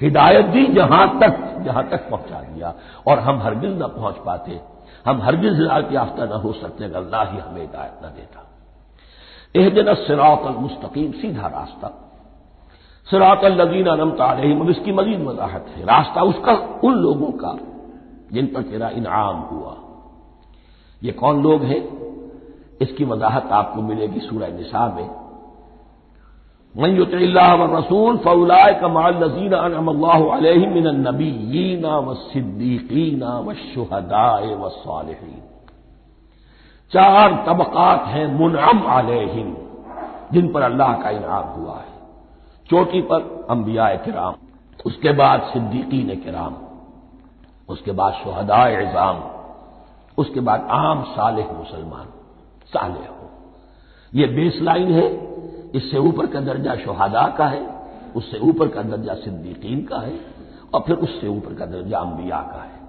हिदायत 0.00 0.44
दी 0.44 0.66
जहाँ 0.66 1.18
तक 1.20 1.62
जहाँ 1.64 1.88
तक 1.88 2.10
पहुँचा 2.10 2.40
दिया। 2.40 2.74
और 3.06 3.18
हम 3.18 3.40
हरगिज 3.42 3.82
न 3.82 3.86
पहुँच 3.86 4.16
पाते। 4.26 4.60
हम 5.06 5.20
हरगिज 5.22 5.52
हिदायत 5.52 5.92
याफ्ता 5.92 6.24
न 6.24 6.40
हो 6.40 6.52
सकते 6.52 6.84
अगर 6.84 6.96
अल्लाह 6.96 7.22
ही 7.22 7.38
हमें 7.38 7.60
हिदायत 7.60 8.04
न 8.04 8.08
देता। 8.08 8.40
एह 9.56 9.70
दिन 9.70 9.94
सिरात 9.94 10.44
मुस्तकीम, 10.58 11.12
सीधा 11.12 11.46
रास्ता। 11.46 11.88
सिरात 13.08 13.44
अनमता 13.44 14.24
अब 14.24 14.70
इसकी 14.70 14.92
मजीद 14.92 15.20
वजाहत 15.22 15.66
है। 15.76 15.84
रास्ता 15.84 16.22
उसका 16.22 16.52
उन 16.84 16.94
लोगों 16.94 17.32
का। 17.32 17.75
जिन 18.36 18.46
पर 18.46 18.62
तेरा 18.62 18.88
इनाम 18.88 19.36
हुआ। 19.36 19.76
ये 21.02 21.12
कौन 21.12 21.42
लोग 21.42 21.62
हैं? 21.62 21.96
इसकी 22.80 23.04
वजाहत 23.04 23.52
आपको 23.52 23.82
मिलेगी 23.82 24.20
सूरह 24.20 24.48
निशा 24.48 24.86
में। 24.88 25.08
मन 26.74 26.98
व 27.54 27.76
रसूल 27.76 28.16
फ़ौलाय 28.18 28.74
कमाल 28.74 29.14
नजीन 29.24 29.52
अनमिन 29.52 30.88
नबीना 31.08 31.98
व 31.98 32.14
सिद्दीकीना 32.14 33.38
व 33.38 33.54
शुहदाए 33.54 34.54
व 34.54 34.68
सालहीन। 34.68 35.42
चार 36.92 37.44
तबकात 37.48 38.04
हैं 38.06 38.26
मुनम 38.34 38.82
आलहिम 38.86 39.56
जिन 40.32 40.52
पर 40.52 40.62
अल्लाह 40.62 40.92
का 40.92 41.10
इनाम 41.10 41.48
हुआ 41.48 41.76
है। 41.76 41.94
चोटी 42.70 43.00
पर 43.02 43.46
अंबिया 43.50 43.94
किराम 43.94 44.34
उसके 44.86 45.12
बाद 45.12 45.42
सिद्दीकीन 45.42 46.14
किराम 46.16 46.54
उसके 47.68 47.92
बाद 47.92 48.12
शहदा 48.12 48.68
एजाम 48.68 49.22
उसके 50.18 50.40
बाद 50.40 50.66
आम 50.70 51.02
सालेह 51.02 51.52
मुसलमान 51.52 52.06
साले 52.66 53.06
हो। 53.06 53.30
ये 54.14 54.26
बेस 54.26 54.58
लाइन 54.62 54.92
है, 54.92 55.08
इससे 55.70 55.98
ऊपर 55.98 56.26
का 56.26 56.40
दर्जा 56.40 56.74
शहादा 56.74 57.28
का 57.28 57.46
है, 57.46 57.66
उससे 58.16 58.38
ऊपर 58.38 58.68
का 58.68 58.82
दर्जा 58.82 59.14
सिद्दीकीन 59.14 59.84
का 59.84 59.98
है, 59.98 60.20
और 60.74 60.80
फिर 60.80 60.96
उससे 60.96 61.28
ऊपर 61.28 61.54
का 61.54 61.66
दर्जा 61.66 61.98
अंबिया 61.98 62.40
का 62.40 62.62
है। 62.62 62.80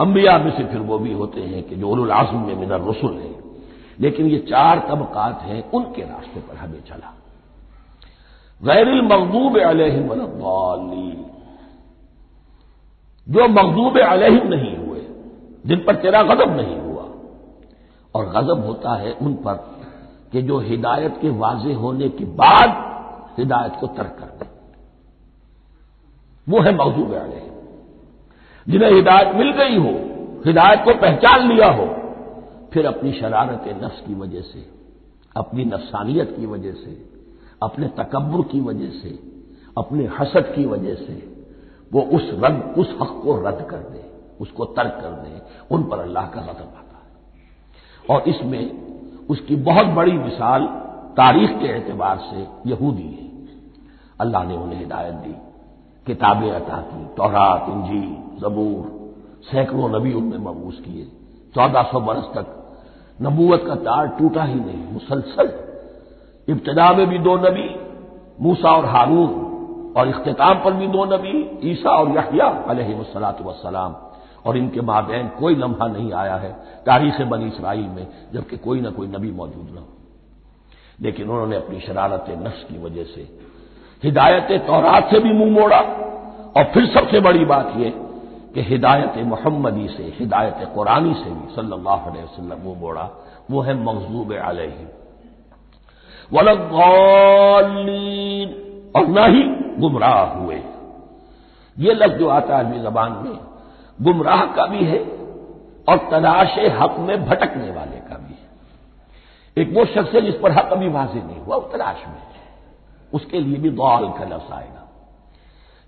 अंबिया 0.00 0.38
में 0.38 0.56
से 0.56 0.64
फिर 0.64 0.78
वो 0.78 0.98
भी 0.98 1.12
होते 1.12 1.40
हैं 1.40 1.62
कि 1.62 1.76
जो 1.76 1.88
उल 1.88 2.10
आज़म 2.10 2.38
में 2.38 2.54
मिनर 2.54 2.88
रसुल 2.88 3.12
है, 3.12 3.34
लेकिन 4.00 4.26
ये 4.26 4.38
चार 4.38 4.78
तबकात 4.78 5.42
हैं, 5.42 5.70
उनके 5.70 6.02
रास्ते 6.02 6.40
पर 6.40 6.56
हमें 6.56 6.82
चला। 6.84 7.12
गैरिल 8.62 9.02
मकदूब 9.02 9.58
अलहिम 9.58 10.08
जो 13.28 13.48
मकदूब 13.48 13.98
अलहिम 13.98 14.48
नहीं 14.48 14.76
हुए, 14.76 15.06
जिन 15.66 15.84
पर 15.86 15.96
तेरा 15.96 16.22
गजब 16.22 16.56
नहीं 16.56 16.80
हुआ। 16.80 17.02
और 18.14 18.26
गजब 18.26 18.66
होता 18.66 18.96
है 18.96 19.12
उन 19.12 19.34
पर 19.34 19.54
कि 20.32 20.42
जो 20.42 20.58
हिदायत 20.58 21.18
के 21.22 21.30
वाजे 21.30 21.72
होने 21.72 22.08
के 22.08 22.24
बाद 22.24 22.94
हिदायत 23.38 23.72
को 23.80 23.86
तर्क 23.86 24.16
कर 24.18 24.26
दे। 24.26 24.46
वो 26.48 26.60
है 26.60 26.74
मकदूब 26.74 27.12
अलहिम। 27.14 27.54
जिन्हें 28.68 28.92
हिदायत 28.92 29.36
मिल 29.36 29.52
गई 29.52 29.76
हो, 29.76 29.90
हिदायत 30.46 30.84
को 30.84 30.94
पहचान 30.94 31.52
लिया 31.52 31.68
हो, 31.70 31.86
फिर 32.72 32.86
अपनी 32.86 33.12
शरारत 33.12 33.80
नफ्स 33.84 34.00
की 34.00 34.14
वजह 34.14 34.40
से, 34.40 34.70
अपनी 35.36 35.64
नफसानियत 35.64 36.36
की 36.38 36.46
वजह 36.46 36.72
से, 36.72 37.10
अपने 37.62 37.88
तकबर 37.88 38.48
की 38.52 38.60
वजह 38.60 38.90
से, 38.90 39.18
अपने 39.78 40.10
हसद 40.18 40.52
की 40.56 40.64
वजह 40.64 40.94
से 40.94 41.33
वो 41.94 42.02
उस 42.02 42.30
रद्द 42.34 42.74
उस 42.78 42.98
हक 43.02 43.20
को 43.24 43.48
रद्द 43.48 43.66
कर 43.70 43.76
दे, 43.76 44.12
उसको 44.40 44.64
तर्क 44.64 44.98
कर 45.02 45.10
दे, 45.10 45.42
उन 45.70 45.82
पर 45.82 45.98
अल्लाह 45.98 46.26
का 46.26 46.40
गजब 46.40 46.72
आता 46.76 46.98
है। 46.98 48.16
और 48.16 48.22
इसमें 48.22 48.84
उसकी 49.30 49.56
बहुत 49.56 49.86
बड़ी 49.86 50.12
मिसाल 50.12 50.64
तारीख 51.16 51.50
के 51.50 51.66
एतबार 51.66 52.18
से 52.18 52.70
यहूदी 52.70 53.02
है। 53.02 53.48
अल्लाह 54.20 54.44
ने 54.44 54.56
उन्हें 54.56 54.78
हिदायत 54.78 55.14
दी, 55.14 55.34
किताबें 56.06 56.50
अता 56.50 56.76
की 56.76 57.04
तोहरात 57.16 57.66
इंजी 57.68 58.40
जबूर, 58.40 59.14
सैकड़ों 59.50 59.88
नबी 59.88 60.12
उनमें 60.12 60.38
मबूस 60.38 60.80
किए। 60.80 61.04
चौदह 61.54 61.82
सौ 61.82 62.00
बरस 62.00 62.24
तक 62.24 62.46
नबूवत 63.22 63.62
का 63.66 63.74
तार 63.74 64.06
टूटा 64.08 64.44
ही 64.44 64.54
नहीं, 64.54 64.92
मुसलसल। 64.92 65.52
इब्तदा 66.48 66.92
में 66.92 67.06
भी 67.06 67.18
दो 67.18 67.36
नबी, 67.36 67.76
मूसा 68.40 68.70
और 68.70 68.86
हारून। 68.86 69.43
और 69.96 70.08
इख्ताम 70.08 70.58
पर 70.58 70.72
भी 70.72 70.86
दो 70.86 71.04
नबी, 71.04 71.70
ईसा 71.70 71.90
और 71.90 72.08
यहिया 72.08 72.64
अलहमसलात 72.68 73.42
वसलाम 73.42 73.96
और 74.46 74.56
इनके 74.56 74.80
माबेन, 74.80 75.28
कोई 75.28 75.54
लम्हा 75.54 75.88
नहीं 75.88 76.12
आया 76.12 76.36
है 76.36 76.56
तारीख 76.86 77.20
बनी 77.20 77.46
इसराइल 77.46 77.80
में, 77.80 78.06
जबकि 78.34 78.56
कोई 78.56 78.80
ना 78.80 78.90
कोई 78.90 79.06
नबी 79.06 79.30
मौजूद 79.30 79.74
न 79.74 79.78
हो 79.78 79.88
लेकिन 81.00 81.30
उन्होंने 81.30 81.56
अपनी 81.56 81.80
शरारत 81.80 82.24
नफ्स 82.42 82.64
की 82.64 82.78
वजह 82.78 83.04
से, 83.04 83.38
हिदायत 84.02 84.66
तौरात 84.66 85.10
से 85.10 85.18
भी 85.18 85.32
मुँह 85.32 85.50
मोड़ा। 85.50 85.80
और 86.56 86.64
फिर 86.64 86.86
सबसे 86.86 87.20
बड़ी 87.20 87.44
बात 87.44 87.72
यह 87.76 87.92
कि 88.54 88.62
हिदायत 88.62 89.26
मोहम्मदी 89.26 89.88
से, 89.88 90.14
हिदायत 90.18 90.70
कुरानी 90.74 91.14
से 91.14 91.30
भी 91.30 91.54
सल्लल्लाहु 91.54 92.10
अलैहि 92.10 92.24
वसल्लम 92.24 92.64
मुँह 92.64 92.80
मोड़ा, 92.80 93.10
वो 93.50 93.60
है 93.60 93.84
मकजूब 93.84 94.32
अलैहि 94.32 94.86
वलगौलीन 96.32 98.63
और 98.96 99.06
न 99.06 99.18
ही 99.18 99.42
गुमराह 99.80 100.24
हुए। 100.24 100.62
ये 101.78 101.94
लफ्ज 101.94 102.18
जो 102.18 102.28
आता 102.28 102.58
है 102.58 102.82
जबान 102.82 103.12
में, 103.12 103.38
गुमराह 104.02 104.46
का 104.46 104.66
भी 104.66 104.84
है 104.84 104.98
और 105.88 106.08
तलाश 106.10 106.58
हक 106.58 106.96
में 106.98 107.24
भटकने 107.24 107.70
वाले 107.70 107.96
का 107.96 108.16
भी 108.16 108.34
है। 108.34 108.44
एक 109.58 109.76
वो 109.76 109.84
शख्स 109.84 110.14
है 110.14 110.20
जिस 110.20 110.34
पर 110.34 110.52
हक 110.52 110.72
अभी 110.72 110.88
वाजे 110.88 111.22
नहीं 111.22 111.40
हुआ, 111.40 111.56
वो 111.56 111.70
तलाश 111.72 111.96
में 112.08 112.14
है। 112.14 112.34
उसके 113.14 113.40
लिए 113.40 113.58
भी 113.58 113.70
गौल 113.70 114.08
का 114.08 114.24
लफ्ज 114.24 114.52
आएगा। 114.52 114.88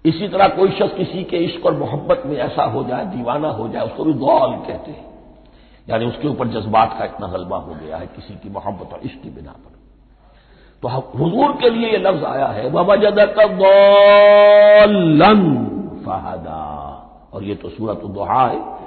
इसी 0.05 0.29
तरह 0.29 0.49
कोई 0.49 0.71
शख्स 0.71 0.97
किसी 0.97 1.25
के 1.25 1.37
इश्क 1.37 1.67
और 1.67 1.77
मोहब्बत 1.77 2.23
में 2.27 2.37
ऐसा 2.37 2.65
हो 2.65 2.85
जाए, 2.85 3.07
दीवाना 3.07 3.49
हो 3.49 3.69
जाए, 3.69 3.83
उसको 3.83 4.05
भी 4.05 4.13
गौल 4.13 4.53
कहते 4.53 4.91
हैं। 4.91 5.17
यानी 5.89 6.07
उसके 6.07 6.29
ऊपर 6.29 6.49
जज्बात 6.49 6.97
का 6.99 7.05
इतना 7.05 7.27
गलबा 7.27 7.57
हो 7.57 7.75
गया 7.75 7.97
है 7.97 8.07
किसी 8.07 8.35
की 8.35 8.51
मोहब्बत 8.51 8.93
और 8.93 9.01
इश्क 9.01 9.23
की 9.23 9.31
बिना 9.31 9.51
पर। 9.51 9.76
तो 10.89 11.53
के 11.53 11.71
लिए 11.71 11.91
यह 11.91 11.99
लफ्ज 11.99 12.25
आया 12.25 12.47
है। 12.47 12.71
वजद 12.71 13.35
कौलन 13.39 15.67
फहदा। 16.07 16.77
और 17.35 17.45
ये 17.45 17.55
तो 17.55 17.69
सूरत 17.69 17.97
दोहा 17.97 18.47
है। 18.47 18.79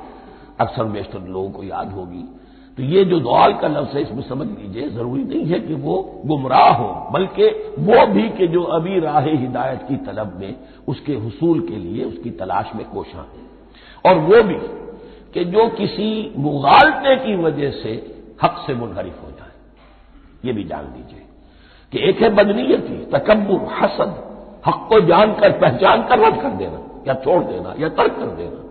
अक्सर 0.60 0.84
बेशतर 0.84 1.20
लोगों 1.20 1.50
को 1.50 1.64
याद 1.64 1.92
होगी। 1.92 2.36
तो 2.78 2.84
ये 2.84 3.06
जो 3.06 3.20
दौल 3.20 3.54
का 3.54 3.68
लफ्ज 3.68 3.96
है, 3.96 4.02
इसमें 4.02 4.22
समझ 4.22 4.48
लीजिए, 4.48 4.90
ज़रूरी 4.90 5.24
नहीं 5.24 5.46
है 5.46 5.60
कि 5.60 5.74
वो 5.74 6.22
गुमराह 6.26 6.74
हो, 6.74 7.08
बल्कि 7.12 7.74
वो 7.80 8.08
भी 8.08 8.30
कि 8.30 8.48
जो 8.48 8.64
अभी 8.64 9.00
राह 9.00 9.20
हिदायत 9.20 9.86
की 9.88 9.96
तलब 9.96 10.40
में, 10.40 10.56
उसके 10.88 11.14
हसूल 11.14 11.60
के 11.60 11.76
लिए, 11.76 12.06
उसकी 12.06 12.30
तलाश 12.30 12.72
में 12.76 12.90
कोशा 12.90 13.18
है। 13.18 13.50
और 14.06 14.22
वो 14.22 14.44
भी 14.44 14.58
कि 15.34 15.46
जो 15.46 15.70
किसी 15.70 16.34
मुगालते 16.38 17.16
की 17.16 17.36
वजह 17.36 17.72
से 17.72 18.16
हक 18.44 18.64
से 18.68 18.74
मुनहरिफ 18.74 19.24
हो 19.24 19.32
जाए। 19.32 19.50
ये 20.46 20.54
भी 20.54 20.64
जान 20.64 20.84
लीजिए। 20.84 21.26
कि 21.94 22.10
एक 22.10 22.22
है 22.22 22.30
बदनीयती 22.30 23.06
तकबर 23.06 23.74
हसद, 23.74 24.24
हक 24.68 24.86
को 24.90 25.00
जानकर 25.02 25.52
पहचान 25.52 26.04
कर 26.04 26.20
रद्द 26.20 26.42
कर 26.42 26.50
देना, 26.50 27.04
या 27.08 27.14
छोड़ 27.14 27.44
देना, 27.44 27.74
या 27.80 27.90
तर्क 27.90 28.12
कर 28.12 28.26
देना। 28.26 28.66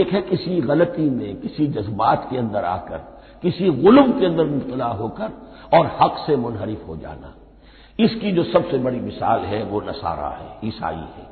एक 0.00 0.08
है 0.08 0.22
किसी 0.22 0.60
गलती 0.60 1.10
में, 1.10 1.36
किसी 1.36 1.66
जज्बात 1.66 2.26
के 2.30 2.36
अंदर 2.36 2.64
आकर, 2.64 2.96
किसी 3.42 3.70
गुलम 3.70 4.12
के 4.12 4.26
अंदर 4.26 4.44
मुबतला 4.44 4.86
होकर 4.86 5.30
और 5.74 5.98
हक 6.02 6.24
से 6.26 6.36
मुनहरिफ 6.36 6.88
हो 6.88 6.96
जाना। 6.96 7.34
इसकी 7.98 8.32
जो 8.32 8.44
सबसे 8.44 8.78
बड़ी 8.78 9.00
मिसाल 9.00 9.40
है, 9.40 9.64
वो 9.64 9.80
नसारा 9.80 10.28
है, 10.28 10.68
ईसाई 10.68 10.94
है। 10.94 11.26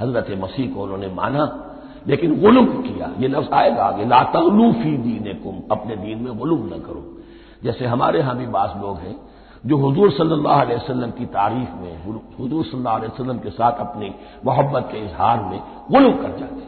हज़रत 0.00 0.26
मसीह 0.30 0.74
को 0.74 0.82
उन्होंने 0.82 1.08
माना, 1.08 1.64
लेकिन 2.06 2.40
गुलम 2.40 2.66
किया, 2.66 3.10
ये 3.18 3.28
लफ्ज 3.28 3.48
आएगा 3.52 3.84
आगे 3.84 4.04
लातलूफी 4.04 4.96
दीन 4.96 5.40
कुम 5.44 5.76
अपने 5.76 5.96
दीन 5.96 6.18
में 6.18 6.38
गुलम 6.38 6.66
न 6.66 6.78
करो। 6.80 7.16
जैसे 7.64 7.84
हमारे 7.84 8.18
यहाँ 8.18 8.36
भी 8.36 8.46
बास 8.46 8.72
लोग 8.80 8.98
हैं 8.98 9.27
जो 9.66 9.76
हजूर 9.78 10.10
सल्लल्लाहु 10.12 10.60
अलैहि 10.60 10.76
वसल्लम 10.76 11.10
की 11.10 11.26
तारीफ़ 11.28 11.72
में, 11.82 11.94
हजूर 12.40 12.64
सल्लल्लाहु 12.64 12.96
अलैहि 12.96 13.12
वसल्लम 13.12 13.38
के 13.38 13.50
साथ 13.50 13.80
अपनी 13.80 14.14
मोहब्बत 14.46 14.88
के 14.92 14.98
इजहार 15.04 15.42
में 15.44 15.60
गुलू 15.90 16.12
कर 16.14 16.38
जाते 16.38 16.66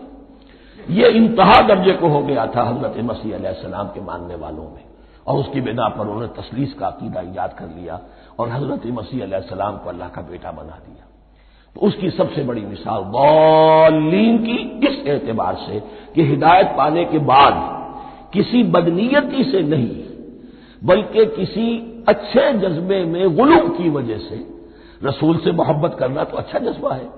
ये 0.94 1.08
इंतहा 1.10 1.60
दर्जे 1.66 1.92
को 1.92 2.08
हो 2.08 2.22
गया 2.22 2.46
था 2.46 2.62
हज़रत 2.62 2.94
मसीह 3.04 3.52
सलाम 3.54 3.86
के 3.88 4.00
मानने 4.00 4.34
वालों 4.36 4.64
में। 4.64 4.84
और 5.26 5.38
उसकी 5.38 5.60
बिना 5.60 5.88
पर 5.88 6.00
उन्होंने 6.02 6.28
तसलीस 6.36 6.72
का 6.74 6.86
अकीदा 6.86 7.20
ईजाद 7.22 7.52
कर 7.58 7.68
लिया 7.68 8.00
और 8.38 8.48
हज़रत 8.48 8.86
मसीह 8.94 9.40
सलाम 9.40 9.76
को 9.76 9.88
अल्लाह 9.90 10.08
का 10.08 10.22
बेटा 10.22 10.52
बना 10.52 10.78
दिया। 10.78 11.04
तो 11.76 11.80
उसकी 11.86 12.10
सबसे 12.10 12.42
बड़ी 12.44 12.60
मिसाल 12.62 13.02
बौलीन 13.12 14.38
की 14.38 14.56
इस 14.88 15.06
एतबार 15.08 15.54
से 15.56 15.80
कि 16.14 16.24
हिदायत 16.26 16.74
पाने 16.76 17.04
के 17.04 17.18
बाद 17.26 17.54
किसी 18.32 18.62
बदनीयती 18.72 19.44
से 19.44 19.62
नहीं, 19.64 20.02
बल्कि 20.82 21.26
किसी 21.36 21.66
अच्छे 22.08 22.52
जज्बे 22.58 23.04
में 23.04 23.36
गुलूम 23.36 23.68
की 23.68 23.88
वजह 23.90 24.18
से 24.18 24.44
रसूल 25.04 25.38
से 25.38 25.52
मोहब्बत 25.52 25.96
करना 25.98 26.24
तो 26.24 26.36
अच्छा 26.36 26.58
जज्बा 26.58 26.94
है। 26.94 27.08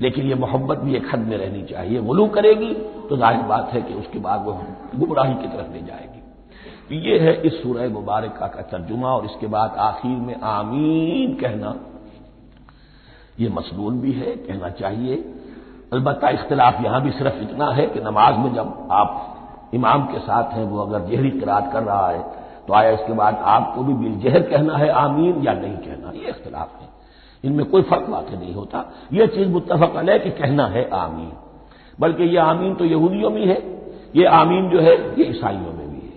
लेकिन 0.00 0.26
यह 0.26 0.36
मोहब्बत 0.36 0.78
भी 0.78 0.96
एक 0.96 1.06
हद 1.12 1.18
में 1.18 1.36
रहनी 1.36 1.62
चाहिए। 1.62 2.00
गुलू 2.02 2.26
करेगी 2.26 2.72
तो 3.08 3.16
ज़ाहिर 3.16 3.42
बात 3.42 3.72
है 3.72 3.82
कि 3.82 3.94
उसके 3.94 4.18
बाद 4.18 4.44
वो 4.44 4.52
गुमराही 4.96 5.34
की 5.34 5.48
तरफ़ 5.48 5.72
ले 5.72 5.80
जाएगी। 5.82 6.20
तो 6.88 6.94
ये 7.06 7.18
है 7.18 7.34
इस 7.42 7.62
सूरह 7.62 7.88
मुबारक 7.88 8.36
का 8.40 8.62
तर्जुमा 8.62 9.08
और 9.08 9.24
इसके 9.24 9.46
बाद 9.46 9.76
आखिर 9.78 10.10
में 10.10 10.34
आमीन 10.34 11.34
कहना। 11.34 11.74
यह 13.40 13.54
मसनून 13.54 14.00
भी 14.00 14.12
है, 14.12 14.36
कहना 14.36 14.68
चाहिए। 14.70 15.16
अलबत् 15.92 16.24
इख्तलाफ 16.24 16.84
यहाँ 16.84 17.02
भी 17.02 17.10
सिर्फ़ 17.10 17.42
इतना 17.42 17.70
है 17.70 17.86
कि 17.86 18.00
नमाज़ 18.00 18.36
में 18.36 18.52
जब 18.54 18.88
आप 18.92 19.70
इमाम 19.74 20.04
के 20.06 20.18
साथ 20.18 20.52
हैं, 20.52 20.64
वो 20.64 20.78
अगर 20.78 21.06
जहरी 21.06 21.30
किरात 21.30 21.72
कर 21.72 21.82
रहा 21.82 22.08
है 22.08 22.20
तो 22.68 22.74
आया 22.74 22.90
इसके 22.90 23.12
बाद 23.12 23.34
आपको 23.34 23.82
भी 23.82 23.94
बिल 23.94 24.18
जहर 24.20 24.42
कहना 24.42 24.76
है 24.76 24.88
आमीन 24.88 25.42
या 25.42 25.52
नहीं 25.52 25.76
कहना, 25.76 26.10
ये 26.10 26.28
इख्तलाफ 26.28 26.82
है। 26.82 26.88
इनमें 27.44 27.66
कोई 27.66 27.82
फ़र्क 27.82 28.08
वाकई 28.08 28.36
नहीं 28.36 28.54
होता। 28.54 28.92
यह 29.12 29.26
चीज़ 29.26 29.48
मुतफक 29.48 29.96
अलह 29.96 30.18
कि 30.18 30.30
कहना 30.30 30.66
है 30.66 30.90
आमीन। 30.90 31.32
बल्कि 32.00 32.24
यह 32.24 32.44
आमीन 32.44 32.74
तो 32.74 32.84
यहूदियों 32.84 33.30
में 33.30 33.46
है 33.46 33.76
ये 34.16 34.24
आमीन 34.24 34.70
जो 34.70 34.80
है, 34.80 35.20
ये 35.20 35.24
ईसाइयों 35.24 35.72
में 35.72 35.90
भी 35.90 36.06
है। 36.06 36.12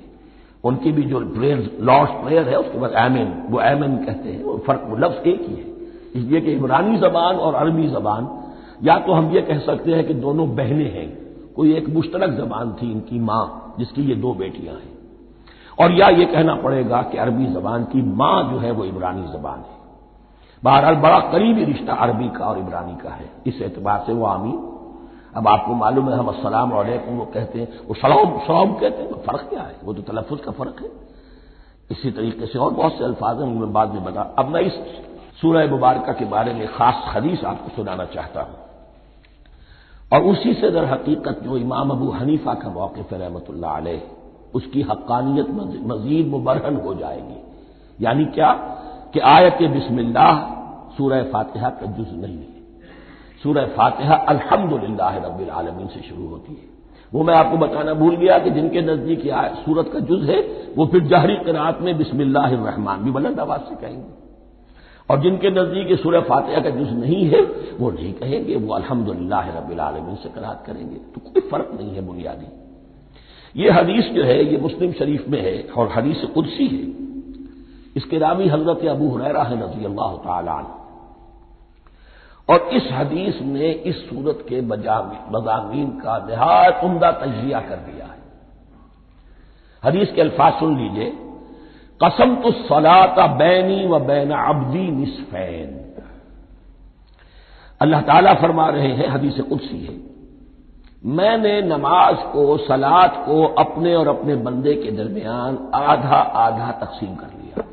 उनकी 0.64 0.92
भी 0.92 1.04
जो 1.04 1.20
प्रेयर 1.20 1.78
लॉर्ड्स 1.80 2.14
प्रेयर 2.14 2.50
है, 2.50 2.56
उसके 2.56 2.78
बाद 2.78 2.94
एमिन 2.94 3.44
वो 3.50 3.62
एमिन 3.62 3.98
कहते 4.06 4.30
हैं, 4.30 4.44
वो 4.44 4.58
फ़र्क, 4.68 4.84
वो 4.86 4.98
लफ्ज 4.98 5.28
एक 5.28 5.42
ही 5.42 5.56
है। 5.56 5.70
इसलिए 6.16 6.42
कि 6.42 6.52
इमरानी 6.52 6.98
जबान 6.98 7.36
और 7.36 7.54
अरबी 7.54 7.88
जबान, 7.88 8.44
या 8.84 9.00
तो 9.00 9.12
हम 9.12 9.32
ये 9.32 9.42
कह 9.42 9.60
सकते 9.60 9.92
हैं 9.92 10.08
कि 10.08 10.14
दोनों 10.14 10.56
बहनें 10.56 10.92
हैं। 10.94 11.20
कोई 11.54 11.74
एक 11.76 11.90
मुश्तरक 11.90 12.30
जबान 12.30 12.72
थी 12.74 12.92
इनकी 12.92 13.20
माँ, 13.20 13.76
जिसकी 13.80 14.02
ये 14.02 14.16
दो 14.16 14.34
बेटियाँ 14.34 14.76
हैं। 14.76 14.99
और 15.80 15.92
या 15.92 16.10
ये 16.10 16.26
कहना 16.26 16.56
पड़ेगा 16.56 17.02
कि 17.02 17.18
अरबी 17.18 17.46
जबान 17.46 17.84
की 17.84 18.02
माँ 18.02 18.52
जो 18.52 18.58
है 18.60 18.72
वो 18.72 18.86
इमरानी 18.86 19.28
जबान 19.28 19.60
है। 19.60 19.78
बहरहाल 20.64 20.96
बड़ा 20.96 21.20
करीबी 21.20 21.64
रिश्ता 21.64 21.94
अरबी 21.94 22.30
का 22.30 22.46
और 22.46 22.60
इमरानी 22.60 22.96
का 22.96 23.10
है। 23.10 23.30
इस 23.48 23.62
एतबार 23.62 24.04
से 24.08 24.14
वो 24.14 24.26
आमीन। 24.26 24.76
अब 25.36 25.48
आपको 25.48 25.74
मालूम 25.74 26.10
है, 26.10 26.18
हम 26.18 26.28
असलाम 26.28 26.72
वो 26.72 27.26
कहते 27.26 27.60
हैं, 27.60 27.80
वो 27.88 27.94
सलाम 27.96 28.40
सलाम 28.40 28.74
कहते 28.74 29.04
हैं 29.04 29.14
फ़र्क 29.14 29.48
क्या 29.50 29.62
है? 29.62 29.76
वो 29.84 29.94
तो 29.94 30.02
तलफ़ 30.02 30.34
का 30.34 30.52
फ़र्क 30.52 30.76
है। 30.82 30.92
इसी 31.92 32.12
तरीके 32.12 32.46
से 32.46 32.60
और 32.60 32.74
बहुत 32.74 32.98
से 32.98 33.04
अल्फाज 33.04 33.42
हैं 33.42 33.48
मैं 33.48 33.74
बाद 33.74 33.94
में 33.94 34.04
बता। 34.04 34.22
अब 34.22 34.46
मैं 34.46 34.62
इस 34.62 34.74
सूरह 35.42 35.72
मुबारक 35.72 36.16
के 36.20 36.26
बारे 36.26 36.54
में 36.54 36.68
खास 36.68 37.16
हदीस 37.16 37.44
आपको 37.44 37.70
सुनाना 37.70 38.06
चाहता 38.06 38.42
हूँ। 38.42 38.56
और 40.14 40.22
उसी 40.22 40.54
से 40.54 40.70
दर 40.72 40.86
हकीकत 40.86 41.40
जो 41.44 41.58
इमाम 41.58 41.90
अबू 41.90 42.12
हनीफा 42.12 42.54
का 42.54 42.70
मौकफ 42.70 43.14
रहमत 43.14 43.46
उसकी 44.56 44.82
हक्कानियत 44.82 45.48
मजीद 45.84 46.28
मुबरहन 46.28 46.76
हो 46.76 46.94
जाएगी। 46.94 47.44
यानी 48.06 48.26
क्या? 48.26 48.54
कि 49.14 49.20
आयत 49.20 49.58
बिस्मिल्लाह 49.62 50.60
सूरह 50.98 51.24
फातिहा 51.24 51.70
का 51.70 51.86
जुज 51.86 52.08
नहीं 52.22 52.38
है। 52.38 52.60
सूरह 53.44 53.66
फातिहा 53.66 54.16
अल्हम्दुलिल्लाह 54.16 55.18
रब्बिल 55.18 55.50
आलमीन 55.50 55.88
से 55.88 56.02
शुरू 56.02 56.28
होती 56.28 56.54
है। 56.54 56.80
वो 57.14 57.24
मैं 57.24 57.34
आपको 57.34 57.58
बताना 57.58 57.94
भूल 57.94 58.16
गया 58.16 58.40
कि 58.40 58.50
जिनके 58.50 58.82
नज़दीक 58.82 59.22
सूरत 59.66 59.90
का 59.94 60.00
जुज 60.00 60.30
है, 60.30 60.42
वो 60.78 60.86
फिर 60.86 61.04
जहरी 61.04 61.36
किरात 61.36 61.82
में 61.82 61.98
बिस्मिल्लाह 61.98 62.50
रहमान 62.50 63.04
भी 63.04 63.12
बुलंद 63.12 63.40
आवाज़ 63.40 63.62
से 63.62 63.76
कहेंगे। 63.76 64.30
और 65.10 65.22
जिनके 65.22 65.50
नज़दीक 65.50 66.00
सूरह 66.00 66.22
फातिहा 66.22 66.62
का 66.62 66.70
जुज 66.70 66.94
नहीं 66.94 67.26
है, 67.30 67.42
वो 67.80 67.92
नहीं 67.92 68.14
कहेंगे, 68.14 68.56
वो 68.56 68.74
अल्हम्दुलिल्लाह 68.74 69.58
रब्बिल 69.58 69.80
आलमीन 69.80 70.16
से 70.16 70.30
करात 70.30 70.64
करेंगे। 70.68 70.96
तो 70.96 71.22
कोई 71.22 71.42
फ़र्क 71.42 71.72
नहीं 71.80 71.92
है 71.92 72.02
बुनियादी। 72.02 72.69
ये 73.56 73.70
हदीस 73.72 74.06
जो 74.06 74.24
है, 74.24 74.44
ये 74.46 74.58
मुस्लिम 74.58 74.92
शरीफ 74.94 75.28
में 75.30 75.42
है 75.42 75.62
और 75.78 75.92
हदीस 75.92 76.24
कुदसी 76.34 76.68
है। 76.68 77.00
इसके 77.96 78.18
रावी 78.18 78.48
हज़रत 78.48 78.86
अबू 78.88 79.08
हुरैरा 79.10 79.44
है 79.44 79.56
नजी 79.58 79.86
अल्लाह 79.86 80.16
तन 80.18 80.68
और 82.50 82.70
इस 82.74 82.88
हदीस 82.92 83.42
ने 83.42 83.72
इस 83.72 83.96
सूरत 84.10 84.46
के 84.50 84.62
मजामीन 84.62 85.88
का 86.00 86.18
नहायत 86.30 86.84
उमदा 86.84 87.12
तजिया 87.12 87.60
कर 87.62 87.76
दिया 87.76 88.06
है। 88.06 88.18
हदीस 89.84 90.12
के 90.12 90.22
अल्फाज 90.22 90.54
सुन 90.54 90.78
लीजिए। 90.78 91.10
कसम 92.02 92.36
तो 92.36 92.52
सलाता 92.52 93.28
बैनी 93.28 93.86
व 93.88 94.00
बैन 94.00 94.32
अब्दी 94.32 94.88
निसफैन। 94.92 95.76
अल्लाह 97.82 98.02
ताला 98.02 98.34
फरमा 98.34 98.70
रहे 98.70 98.92
हैं, 98.92 99.08
हदीस 99.08 99.40
कुर्सी 99.40 99.80
है। 99.80 100.09
मैंने 101.06 101.62
नमाज़ 101.62 102.16
को 102.16 102.58
सलात 102.58 103.24
को 103.26 103.44
अपने 103.44 103.96
और 103.96 104.08
अपने 104.08 104.36
बंदे 104.36 104.76
के 104.76 104.92
दरमियान 104.92 105.72
आधा 105.74 106.16
आधा 106.18 106.72
तकसीम 106.72 107.16
कर 107.16 107.28
लिया। 107.28 107.64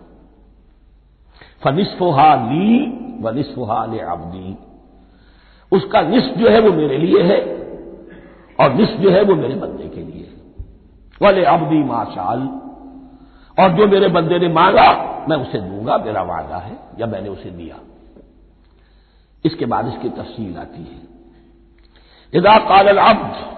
फनिस्फोहा 1.65 2.35
ली 2.35 2.99
व 3.21 3.31
निस्फोहा 3.31 3.87
ले 3.87 4.01
अब्दी। 4.01 4.59
उसका 5.73 6.01
निस्फ 6.01 6.39
जो 6.39 6.49
है 6.49 6.61
वो 6.61 6.73
मेरे 6.73 6.99
लिए 6.99 7.23
है, 7.23 7.39
और 8.61 8.73
निस्फ 8.75 8.93
जो 8.93 9.11
है 9.11 9.23
वो 9.23 9.35
मेरे 9.35 9.55
बंदे 9.55 9.89
के 9.89 10.01
लिए 10.01 10.23
है। 10.23 10.65
वाले 11.23 11.45
अब्दी 11.45 11.85
माशाल। 11.85 12.41
और 13.65 13.71
जो 13.71 13.87
मेरे 13.87 14.09
बंदे 14.09 14.39
ने 14.39 14.49
मांगा, 14.49 15.17
मैं 15.29 15.37
उसे 15.37 15.61
दूँगा, 15.61 15.99
मेरा 15.99 16.23
वादा 16.23 16.57
है, 16.57 16.79
या 16.99 17.07
मैंने 17.07 17.29
उसे 17.29 17.51
दिया। 17.51 17.77
इसके 19.45 19.67
बाद 19.67 19.89
इसकी 19.89 20.09
तफसील 20.09 20.59
आती 20.59 20.83
है। 20.83 21.16
इदा 22.37 22.59
काल 22.59 22.97
अब्द 22.97 23.57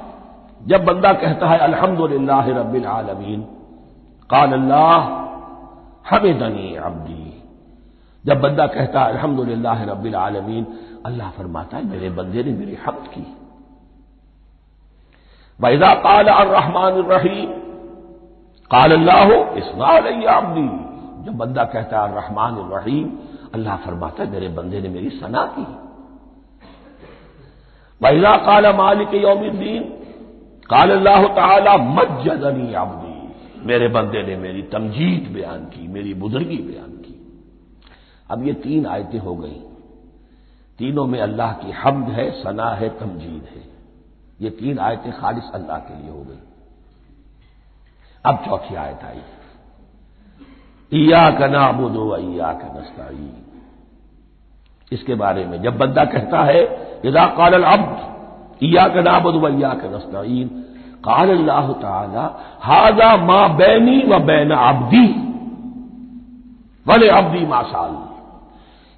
जब 0.68 0.84
बंदा 0.84 1.12
कहता 1.12 1.48
है, 1.48 1.58
अल्हम्दुलिल्लाह 1.58 2.48
रब्बिल 2.48 2.86
आलमीन। 2.86 3.42
काल 4.30 4.52
अल्लाह, 4.52 5.00
हमेदनी 6.10 6.76
अब्दी। 6.76 7.42
जब 8.26 8.40
बंदा 8.40 8.66
कहता 8.66 9.00
है 9.00 9.12
अलहमदुल्ला 9.12 9.72
रब्बिल 9.72 10.14
आलमीन, 10.14 10.66
अल्लाह 11.06 11.30
फरमाता 11.30 11.76
है, 11.76 11.86
मेरे 11.86 12.10
बंदे 12.10 12.42
ने 12.42 12.52
मेरी 12.52 12.78
हक 12.86 13.04
की। 13.14 13.36
वैदा 15.60 15.94
काल 15.94 16.26
रहमान 16.28 16.92
रहीम। 16.92 17.50
काल 18.70 18.92
अल्लाह 18.92 19.32
इसमाली 19.32 20.68
जब 21.24 21.36
बंदा 21.36 21.64
कहता 21.64 22.02
है 22.02 22.14
रहमान 22.14 22.56
रहीम, 22.56 23.18
अल्लाह 23.54 23.76
फरमाता 23.76 24.22
है, 24.22 24.30
मेरे 24.30 24.48
बंदे 24.48 24.80
ने 24.80 24.88
मेरी 24.88 25.10
सना 25.10 25.54
की। 25.58 25.87
वैदा 28.02 28.36
काल 28.36 28.76
मालिक 28.76 29.14
यौमुद्दीन, 29.14 29.82
काल 30.70 30.90
अल्लाह 30.90 31.22
तला 31.22 31.76
मज्जदनी 31.76 32.74
आबदी 32.74 33.08
मेरे 33.66 33.88
बंदे 33.88 34.22
ने 34.22 34.36
मेरी 34.36 34.62
तमजीद 34.62 35.32
बयान 35.32 35.64
की, 35.64 35.88
मेरी 35.88 36.14
बुजुर्गी 36.14 36.56
बयान 36.56 36.90
की। 36.90 37.42
अब 38.30 38.46
ये 38.46 38.52
तीन 38.52 38.86
आयतें 38.86 39.18
हो 39.18 39.36
गई। 39.36 39.60
तीनों 40.78 41.06
में 41.06 41.20
अल्लाह 41.20 41.52
की 41.52 41.70
हमद 41.70 42.08
है, 42.08 42.30
सना 42.30 42.70
है, 42.70 42.88
तमजीद 42.88 43.48
है। 43.56 43.62
ये 44.40 44.50
तीन 44.50 44.78
आयतें 44.78 45.12
खालिश 45.12 45.44
अल्लाह 45.54 45.78
के 45.78 46.02
लिए 46.02 46.10
हो 46.10 46.22
गई। 46.22 46.38
अब 48.24 48.44
चौथी 48.46 48.74
आयत 48.74 49.04
आई। 49.04 49.20
ईया 50.94 51.30
का 51.30 51.46
नाबुदो 51.46 52.08
अया 52.08 52.52
का 52.52 52.80
नस्ताई 52.80 53.32
इसके 54.92 55.14
बारे 55.16 55.44
में। 55.44 55.60
जब 55.62 55.78
बंदा 55.78 56.04
कहता 56.06 56.42
है 56.42 56.62
यदा 57.04 57.26
काल 57.36 57.62
अब्द 57.64 58.64
ईया 58.64 58.86
का 58.88 59.00
नाबुदो 59.02 59.40
अया 59.46 59.72
का 59.74 59.88
नस्ताइन 59.88 60.48
काल 61.04 61.30
अल्लाह 61.30 61.72
ताज़ा 61.82 63.16
माँ 63.18 63.56
बैनी 63.56 63.98
व 64.02 64.18
बैन 64.20 64.50
अब्दी, 64.52 65.06
वले 66.86 67.08
अब्दी 67.10 67.44
मासाल 67.46 67.96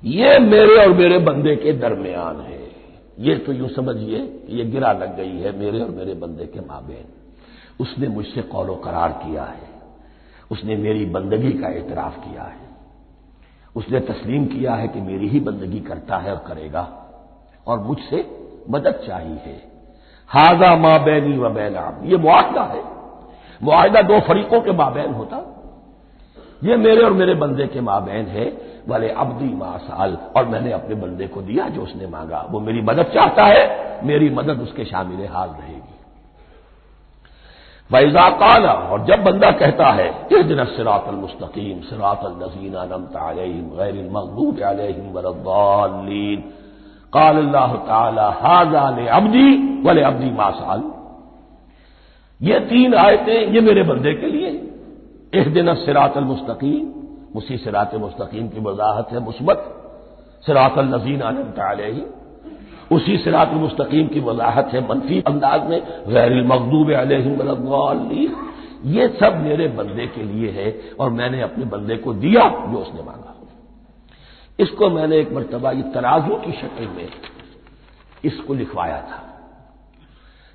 ये 0.02 0.38
मेरे 0.40 0.76
और 0.76 0.92
मेरे 0.94 1.18
बंदे 1.20 1.56
के 1.56 1.72
दरमियान 1.78 2.40
है। 2.40 2.58
ये 3.18 3.34
तो 3.36 3.52
यूँ 3.52 3.68
समझिए 3.70 4.18
ये 4.48 4.64
गिरा 4.66 4.92
लग 4.94 5.16
गई 5.16 5.36
है 5.38 5.56
मेरे 5.58 5.80
और 5.80 5.90
मेरे 5.90 6.14
बंदे 6.16 6.44
के 6.46 6.60
माबेन 6.62 7.04
उसने 7.80 8.08
मुझसे 8.08 8.42
कौलो 8.48 8.74
करार 8.84 9.12
किया 9.24 9.42
है। 9.44 9.68
उसने 10.50 10.76
मेरी 10.78 11.04
बंदगी 11.08 11.52
का 11.52 11.68
एतराफ 11.70 12.16
किया 12.18 12.42
है। 12.44 12.69
उसने 13.80 14.00
तस्लीम 14.00 14.44
किया 14.46 14.74
है 14.74 14.88
कि 14.88 15.00
मेरी 15.00 15.28
ही 15.28 15.40
बंदगी 15.40 15.80
करता 15.80 16.16
है 16.16 16.32
और 16.32 16.44
करेगा, 16.46 16.88
और 17.66 17.80
मुझसे 17.80 18.20
मदद 18.70 18.92
चाहिए 19.06 19.66
हाजा 20.28 20.76
माँ 20.76 21.04
बैनी 21.04 21.38
व 21.38 21.48
बैनाम 21.50 22.04
ये 22.04 22.16
मुआदा 22.16 22.62
है। 22.62 22.84
मुआदा 23.62 24.02
दो 24.02 24.20
फरीकों 24.20 24.60
के 24.60 24.72
माबैन 24.72 25.14
होता। 25.14 25.38
ये 26.64 26.76
मेरे 26.76 27.02
और 27.02 27.12
मेरे 27.12 27.34
बंदे 27.34 27.66
के 27.66 27.80
माबैन 27.80 28.26
है। 28.26 28.70
वाले 28.88 29.08
अब्दी 29.08 29.54
मासाल। 29.54 30.18
और 30.36 30.46
मैंने 30.46 30.72
अपने 30.72 30.94
बंदे 30.94 31.26
को 31.26 31.42
दिया 31.42 31.68
जो 31.68 31.82
उसने 31.82 32.06
मांगा। 32.06 32.46
वो 32.50 32.60
मेरी 32.60 32.82
मदद 32.82 33.02
चाहता 33.02 33.44
है। 33.44 34.00
मेरी 34.06 34.30
मदद 34.30 34.60
उसके 34.60 34.84
शामिल 34.84 35.26
हाल 35.26 35.48
रहेगी। 35.48 35.79
वैजा 37.90 38.28
काला, 38.40 38.72
और 38.72 39.04
जब 39.06 39.22
बंदा 39.24 39.50
कहता 39.52 39.86
है 39.90 40.08
इजन 40.32 40.64
सिरातल 40.66 41.14
मुस्तकीम, 41.16 41.80
सिरातल 41.80 42.34
नजीना 42.38 42.84
नमता 42.86 43.32
गैर 43.32 43.94
मकबूब 44.12 44.60
अलैहिम 44.62 45.06
वरद्दालीन 45.12 46.40
काल 47.12 47.36
अल्लाह 47.38 47.70
अब्दी 49.10 49.48
वले 49.82 50.02
अब्दी 50.02 50.30
मासाल 50.30 50.82
ये 52.40 52.60
तीन 52.66 52.94
आयतें 52.96 53.52
ये 53.52 53.60
मेरे 53.60 53.82
बंदे 53.82 54.12
के 54.14 54.26
लिए। 54.26 54.50
एक 55.34 55.52
दिन 55.54 55.74
सिरात 55.76 56.16
मुस्तकीम, 56.20 56.84
उसी 57.36 57.56
सिरात 57.56 57.94
मुस्तकीम 57.96 58.48
की 58.48 58.60
वजाहत 58.60 59.12
है, 59.12 59.18
मुस्बत 59.20 59.58
सिरात 60.46 60.78
नजीन 60.86 61.22
आनंद 61.22 61.52
उसी 62.90 63.16
सिरात 63.18 63.52
मुस्तकीम 63.52 64.06
की 64.06 64.20
वजाहत 64.20 64.70
है 64.72 64.88
मनफी 64.88 65.20
अंदाज 65.20 65.70
में 65.70 65.82
गैर 66.08 66.46
मकदूब 66.46 66.90
ये 68.86 69.08
सब 69.08 69.36
मेरे 69.36 69.68
बंदे 69.68 70.06
के 70.06 70.22
लिए 70.22 70.50
है 70.50 70.80
और 71.00 71.10
मैंने 71.10 71.40
अपने 71.42 71.64
बंदे 71.64 71.96
को 71.96 72.12
दिया 72.14 72.48
जो 72.72 72.78
उसने 72.78 73.02
मांगा। 73.02 73.34
इसको 74.58 74.90
मैंने 74.90 75.18
एक 75.18 75.32
मरतबा 75.32 75.70
ये 75.70 75.82
तराजू 75.82 76.36
की 76.36 76.52
शक्ल 76.52 76.88
में 76.96 77.08
इसको 78.24 78.54
लिखवाया 78.54 79.00
था। 79.00 79.22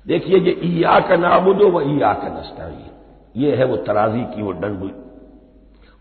देखिए 0.06 0.38
ये 0.38 0.60
ईया 0.64 1.00
का 1.00 1.16
नाबुदो 1.16 1.70
व 1.70 1.96
ईया 1.96 2.12
का 2.12 2.28
नस्ताई। 2.28 3.42
ये 3.42 3.56
है 3.56 3.64
वो 3.64 3.76
तराजी 3.76 4.20
की 4.20 4.42
वो 4.42 4.52
डंडू। 4.52 4.90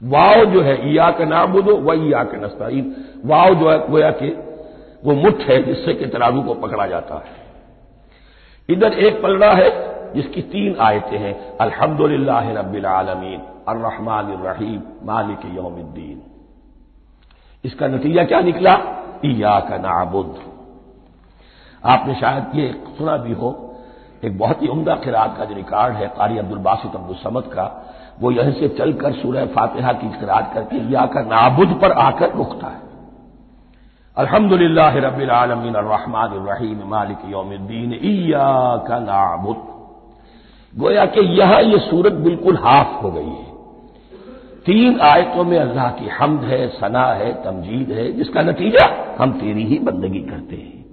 वाव 0.02 0.46
जो 0.46 0.62
है 0.62 0.94
ईया 0.94 1.12
का 1.12 1.26
नाम 1.26 1.50
नाबुदो 1.50 1.78
व 1.78 1.94
ईया 2.08 2.24
का 2.24 2.38
नस्ताई। 2.38 2.82
वाव 3.26 3.56
जो 3.56 3.70
है 3.70 3.88
गोया 3.90 4.12
के 4.12 4.30
वो 5.06 5.14
मुठ 5.14 5.42
है 5.42 5.64
जिससे 5.64 5.94
कि 5.94 6.06
तराजू 6.06 6.42
को 6.42 6.54
पकड़ा 6.54 6.88
जाता 6.88 7.16
है। 7.16 7.46
इधर 8.70 8.94
एक 8.94 9.22
पलड़ा 9.24 9.54
है, 9.54 9.70
जिसकी 10.14 10.42
तीन 10.42 10.76
आयतें 10.80 11.18
हैं, 11.18 11.58
अल्हम्दुलिल्लाह 11.58 12.52
रब्बिल 12.52 12.86
आलमीन 12.86 13.42
अर्रहमान 13.68 14.44
रहीम, 14.44 14.82
मालिक 15.04 15.40
यौमुद्दीन। 15.56 16.22
इसका 17.66 17.88
नतीजा 17.88 18.24
क्या 18.24 18.42
निकला? 18.42 18.80
ईया 19.26 19.60
का 19.60 19.78
नाबुद। 19.78 20.40
आपने 21.86 22.16
शायद 22.16 22.52
ये 22.56 22.84
सुना 22.98 23.18
भी 23.18 23.34
हो, 23.34 23.76
एक 24.26 24.38
बहुत 24.38 24.62
ही 24.62 24.68
उमदा 24.68 24.96
किरात 24.96 25.38
का 25.38 25.46
जो 25.46 25.56
रिकॉर्ड 25.56 25.96
है, 25.96 26.08
कारी 26.08 26.38
अब्दुल 26.38 26.58
बासित 26.58 26.96
अब्दुल 26.96 27.16
समद 27.16 27.44
का, 27.44 27.94
वो 28.20 28.32
यहीं 28.32 28.54
से 28.54 28.70
चलकर 28.70 29.14
सूरह 29.14 29.46
फातिहा 29.46 29.94
की 29.94 30.20
किरात 30.20 30.54
करके 30.54 30.78
या 30.94 31.06
का 31.06 31.22
नाबुद 31.22 31.80
पर 31.82 31.92
आकर 31.92 32.32
रुकता 32.32 32.68
है। 32.68 32.85
अल्हम्दुलिल्लाह 34.18 34.98
रब्बिल 34.98 35.30
आलमीन 35.30 35.74
अर्रहमान 35.74 36.30
रहीम 36.34 36.90
मालिक 36.90 37.18
यौमुद्दीन 37.26 38.00
ईया 38.04 38.78
का 38.88 39.00
नाबुद 39.00 39.76
गोया 40.80 41.06
कि 41.06 41.22
यहाँ 41.22 41.62
ये 41.62 41.80
सूरत 41.80 42.14
बिल्कुल 42.14 42.58
हाफ़ 42.58 42.88
हो 42.88 43.12
गई 43.12 43.28
है। 43.28 43.56
तीन 44.66 45.00
आयतों 45.00 45.44
में 45.44 45.60
अल्लाह 45.60 45.92
की 45.92 46.08
हमद 46.08 46.42
है, 46.42 46.68
सना 46.68 47.06
है, 47.06 47.44
तमजीद 47.44 47.92
है, 47.92 48.12
जिसका 48.12 48.42
नतीजा 48.42 49.16
हम 49.20 49.32
तेरी 49.32 49.66
ही 49.66 49.80
बंदगी 49.80 50.20
करते 50.20 50.56
हैं, 50.56 50.84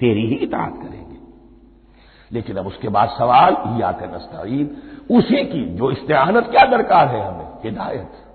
तेरी 0.00 0.26
ही 0.26 0.34
इतात 0.34 0.72
करेंगे। 0.76 1.16
लेकिन 2.32 2.56
अब 2.56 2.66
उसके 2.66 2.88
बाद 2.88 3.08
सवाल 3.08 3.80
या 3.80 3.92
का 3.92 4.06
नस्ताइन 4.06 4.76
उसी 5.10 5.44
की 5.44 5.64
जो 5.64 5.90
इस्तेआनत 5.90 6.46
क्या 6.46 6.64
दरकार 6.64 7.08
है 7.08 7.34
हमें? 7.34 7.46
हिदायत। 7.64 8.27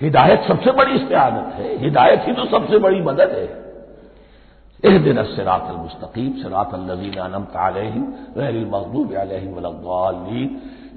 हिदायत 0.00 0.40
सबसे 0.42 0.72
बड़ी 0.72 0.94
इस्तेआनत 0.94 1.52
है। 1.54 1.76
हिदायत 1.78 2.26
ही 2.26 2.32
तो 2.32 2.44
सबसे 2.46 2.78
बड़ी 2.78 3.00
मदद 3.02 3.30
है। 3.30 3.46
एह 4.84 4.98
दिन 4.98 5.22
सरात 5.26 5.70
मुस्तकीम 5.74 6.32
सरात 6.42 6.70
नजीन 6.80 7.44
तालहिम 7.52 8.02
गैरमकदूब 8.34 9.14
अलहम 9.14 9.54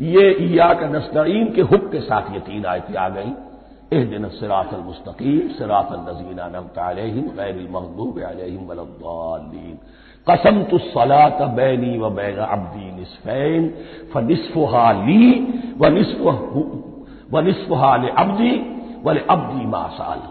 ये 0.05 0.25
ईया 0.41 0.73
का 0.73 0.87
नस्ताइन 0.87 1.51
के 1.53 1.61
हुक 1.61 1.91
के 1.91 1.99
साथ 1.99 2.33
ये 2.33 2.39
तीन 2.39 2.65
आयतें 2.65 2.95
आ 2.95 3.07
गई। 3.09 3.31
एह 3.93 4.03
दिन 4.05 4.27
सरात 4.29 4.73
मुस्तकीम 4.85 5.47
सरात 5.49 5.89
नजीन 5.99 6.59
तालहिम 6.75 7.29
गैरमकदूब 7.37 8.19
अलहम 8.21 8.67
कसम 10.27 10.61
तो 10.63 10.77
सलात 10.77 11.41
बैनी 11.55 11.97
व 11.97 12.09
बैन 12.09 12.37
अब्दी 12.47 12.91
निसफैन 12.91 13.69
फ 14.13 14.23
निसफहा 14.23 14.91
ली 14.91 15.23
व 15.77 15.87
निसफ 15.89 16.21
व 17.33 17.39
निसफहा 17.39 17.95
ले 17.97 18.09
अब्दी। 18.17 18.51
वले 19.03 19.19
अब्दी 19.29 19.65
मासाल 19.65 20.21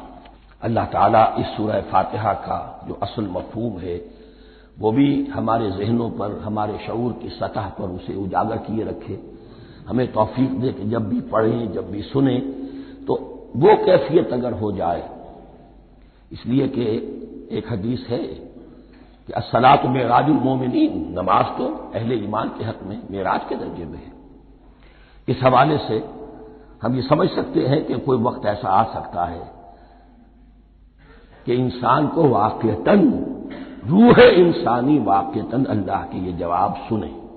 अल्लाह 0.62 0.85
ताला 0.87 1.24
इस 1.38 1.46
सूरह 1.57 1.81
फातिहा 1.90 2.33
का 2.46 2.59
जो 2.88 2.94
असल 3.02 3.26
मफहूम 3.31 3.78
है, 3.78 3.96
वो 4.78 4.92
भी 4.92 5.24
हमारे 5.26 5.70
जहनों 5.70 6.11
पर, 6.11 6.38
हमारे 6.38 6.78
शूर 6.78 7.12
की 7.12 7.28
सतह 7.31 7.68
पर 7.78 7.90
उसे 7.90 8.14
उजागर 8.14 8.57
किए 8.57 8.85
रखे। 8.85 9.18
हमें 9.88 10.07
तोफीक 10.12 10.59
दे 10.61 10.72
कि 10.72 10.88
जब 10.90 11.09
भी 11.09 11.20
पढ़ें, 11.31 11.72
जब 11.72 11.90
भी 11.90 12.02
सुने 12.02 12.38
तो 13.07 13.14
वो 13.57 13.76
कैफियत 13.87 14.33
अगर 14.33 14.52
हो 14.52 14.72
जाए। 14.72 15.09
इसलिए 16.33 16.68
कि 16.68 16.85
एक 17.50 17.72
हदीस 17.72 18.07
है 18.09 18.18
कि 18.18 19.33
असलात 19.33 19.85
मेराजुल 19.87 20.37
मोमिन 20.38 20.72
नमाज़ 21.18 21.57
तो 21.59 21.66
अहले 21.94 22.14
ईमान 22.16 22.48
के 22.48 22.64
हक 22.64 22.81
में, 22.83 22.98
मेराज 23.11 23.40
के 23.48 23.54
दर्जे 23.54 23.85
में 23.85 23.98
है। 23.98 24.12
इस 25.28 25.42
हवाले 25.42 25.78
से 25.78 25.98
हम 26.82 26.94
ये 26.94 27.02
समझ 27.02 27.28
सकते 27.28 27.66
हैं 27.66 27.84
कि 27.86 27.94
कोई 27.94 28.18
वक्त 28.18 28.46
ऐसा 28.46 28.68
आ 28.68 28.94
सकता 28.94 29.24
है 29.24 29.52
कि 31.46 31.54
इंसान 31.54 32.08
को 32.08 32.28
वाक्यतन, 32.28 33.24
रूह 33.84 34.20
इंसानी 34.20 34.98
वाक्यतन 34.98 35.64
अल्लाह 35.64 36.02
के 36.02 36.18
ये 36.18 36.32
जवाब 36.32 36.76
सुने। 36.88 37.28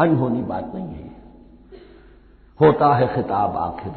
अनहोनी 0.00 0.42
बात 0.42 0.74
नहीं 0.74 0.88
है। 0.88 1.10
होता 2.60 2.94
है 2.94 3.14
खिताब 3.14 3.56
आखिर। 3.56 3.92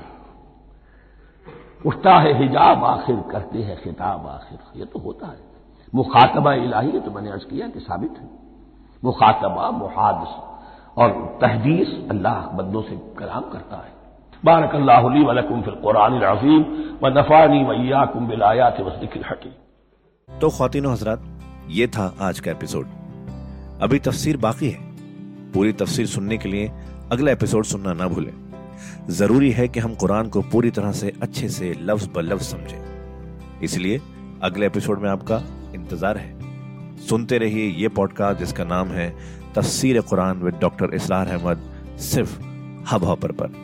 उठता 1.86 2.12
है 2.12 2.44
हिजाब 2.44 2.84
आखिर, 2.84 3.24
करते 3.32 3.60
हैं 3.60 3.82
खिताब 3.84 4.28
आखिर। 4.28 4.60
ये 4.76 4.86
तो 4.86 5.00
होता 5.00 5.28
है। 5.28 5.40
मुखातबा 5.96 6.54
इलाही 6.54 7.00
तो 7.00 7.12
मैंने 7.12 7.32
अर्ज़ 7.32 7.46
किया 7.46 7.68
कि 7.68 7.80
साबित 7.80 8.12
है। 8.12 8.30
मुखातबा, 9.04 9.72
मुहादस 9.72 10.30
और 10.98 11.38
तहदीस 11.42 12.08
अल्लाह 12.10 12.48
बंदों 12.48 12.82
से 12.82 13.16
कलाम 13.18 13.42
करता 13.42 13.76
है। 13.76 14.03
बारक 14.44 14.74
अल्लाहली 14.76 15.22
वलकुम 15.24 15.62
फिल 15.62 15.76
कुरान 15.84 16.22
अजीम 16.22 16.64
व 17.04 17.10
नफ़ानी 17.10 17.60
वैयाकुम 17.64 18.28
बिलायात 18.28 18.80
वसदिकिल 18.82 19.24
हकीम। 19.24 19.54
तो 20.30 20.50
खातिन 20.50 20.86
हजरात, 20.86 21.22
ये 21.70 21.88
था 21.88 22.08
आज 22.22 22.40
का 22.40 22.52
एपिसोड। 22.52 22.88
अभी 23.82 24.00
तफसीर 24.00 24.38
बाकी 24.38 24.70
है। 24.70 24.82
पूरी 25.54 25.72
तफसीर 25.74 26.08
सुनने 26.08 26.38
के 26.38 26.50
लिए 26.50 26.72
अगला 27.12 27.32
एपिसोड 27.32 27.66
सुनना 27.66 27.94
ना 27.94 28.08
भूलें। 28.08 28.34
ज़रूरी 29.12 29.52
है 29.52 29.68
कि 29.68 29.80
हम 29.80 29.96
कुरान 29.96 30.30
को 30.30 30.42
पूरी 30.52 30.72
तरह 30.72 30.92
से 30.92 31.14
अच्छे 31.22 31.50
से 31.50 31.74
लफ्ज 31.82 32.10
ब 32.16 32.20
लफ्ज 32.24 32.46
समझें। 32.46 33.60
इसलिए 33.64 34.02
अगले 34.44 34.66
एपिसोड 34.66 35.00
में 35.00 35.10
आपका 35.10 35.42
इंतज़ार 35.76 36.18
है। 36.18 36.98
सुनते 37.08 37.38
रहिए 37.38 37.70
ये 37.82 37.88
पॉडकास्ट 37.98 38.40
जिसका 38.40 38.64
नाम 38.68 38.88
है 38.92 39.10
तफसीर 39.56 40.02
कुरान 40.02 40.42
विद 40.42 40.60
डॉक्टर 40.62 40.94
इसरार 40.96 41.28
अहमद, 41.30 41.70
सिर्फ़ 42.14 42.40
हब 42.92 43.04
हॉपर 43.04 43.32
पर। 43.32 43.63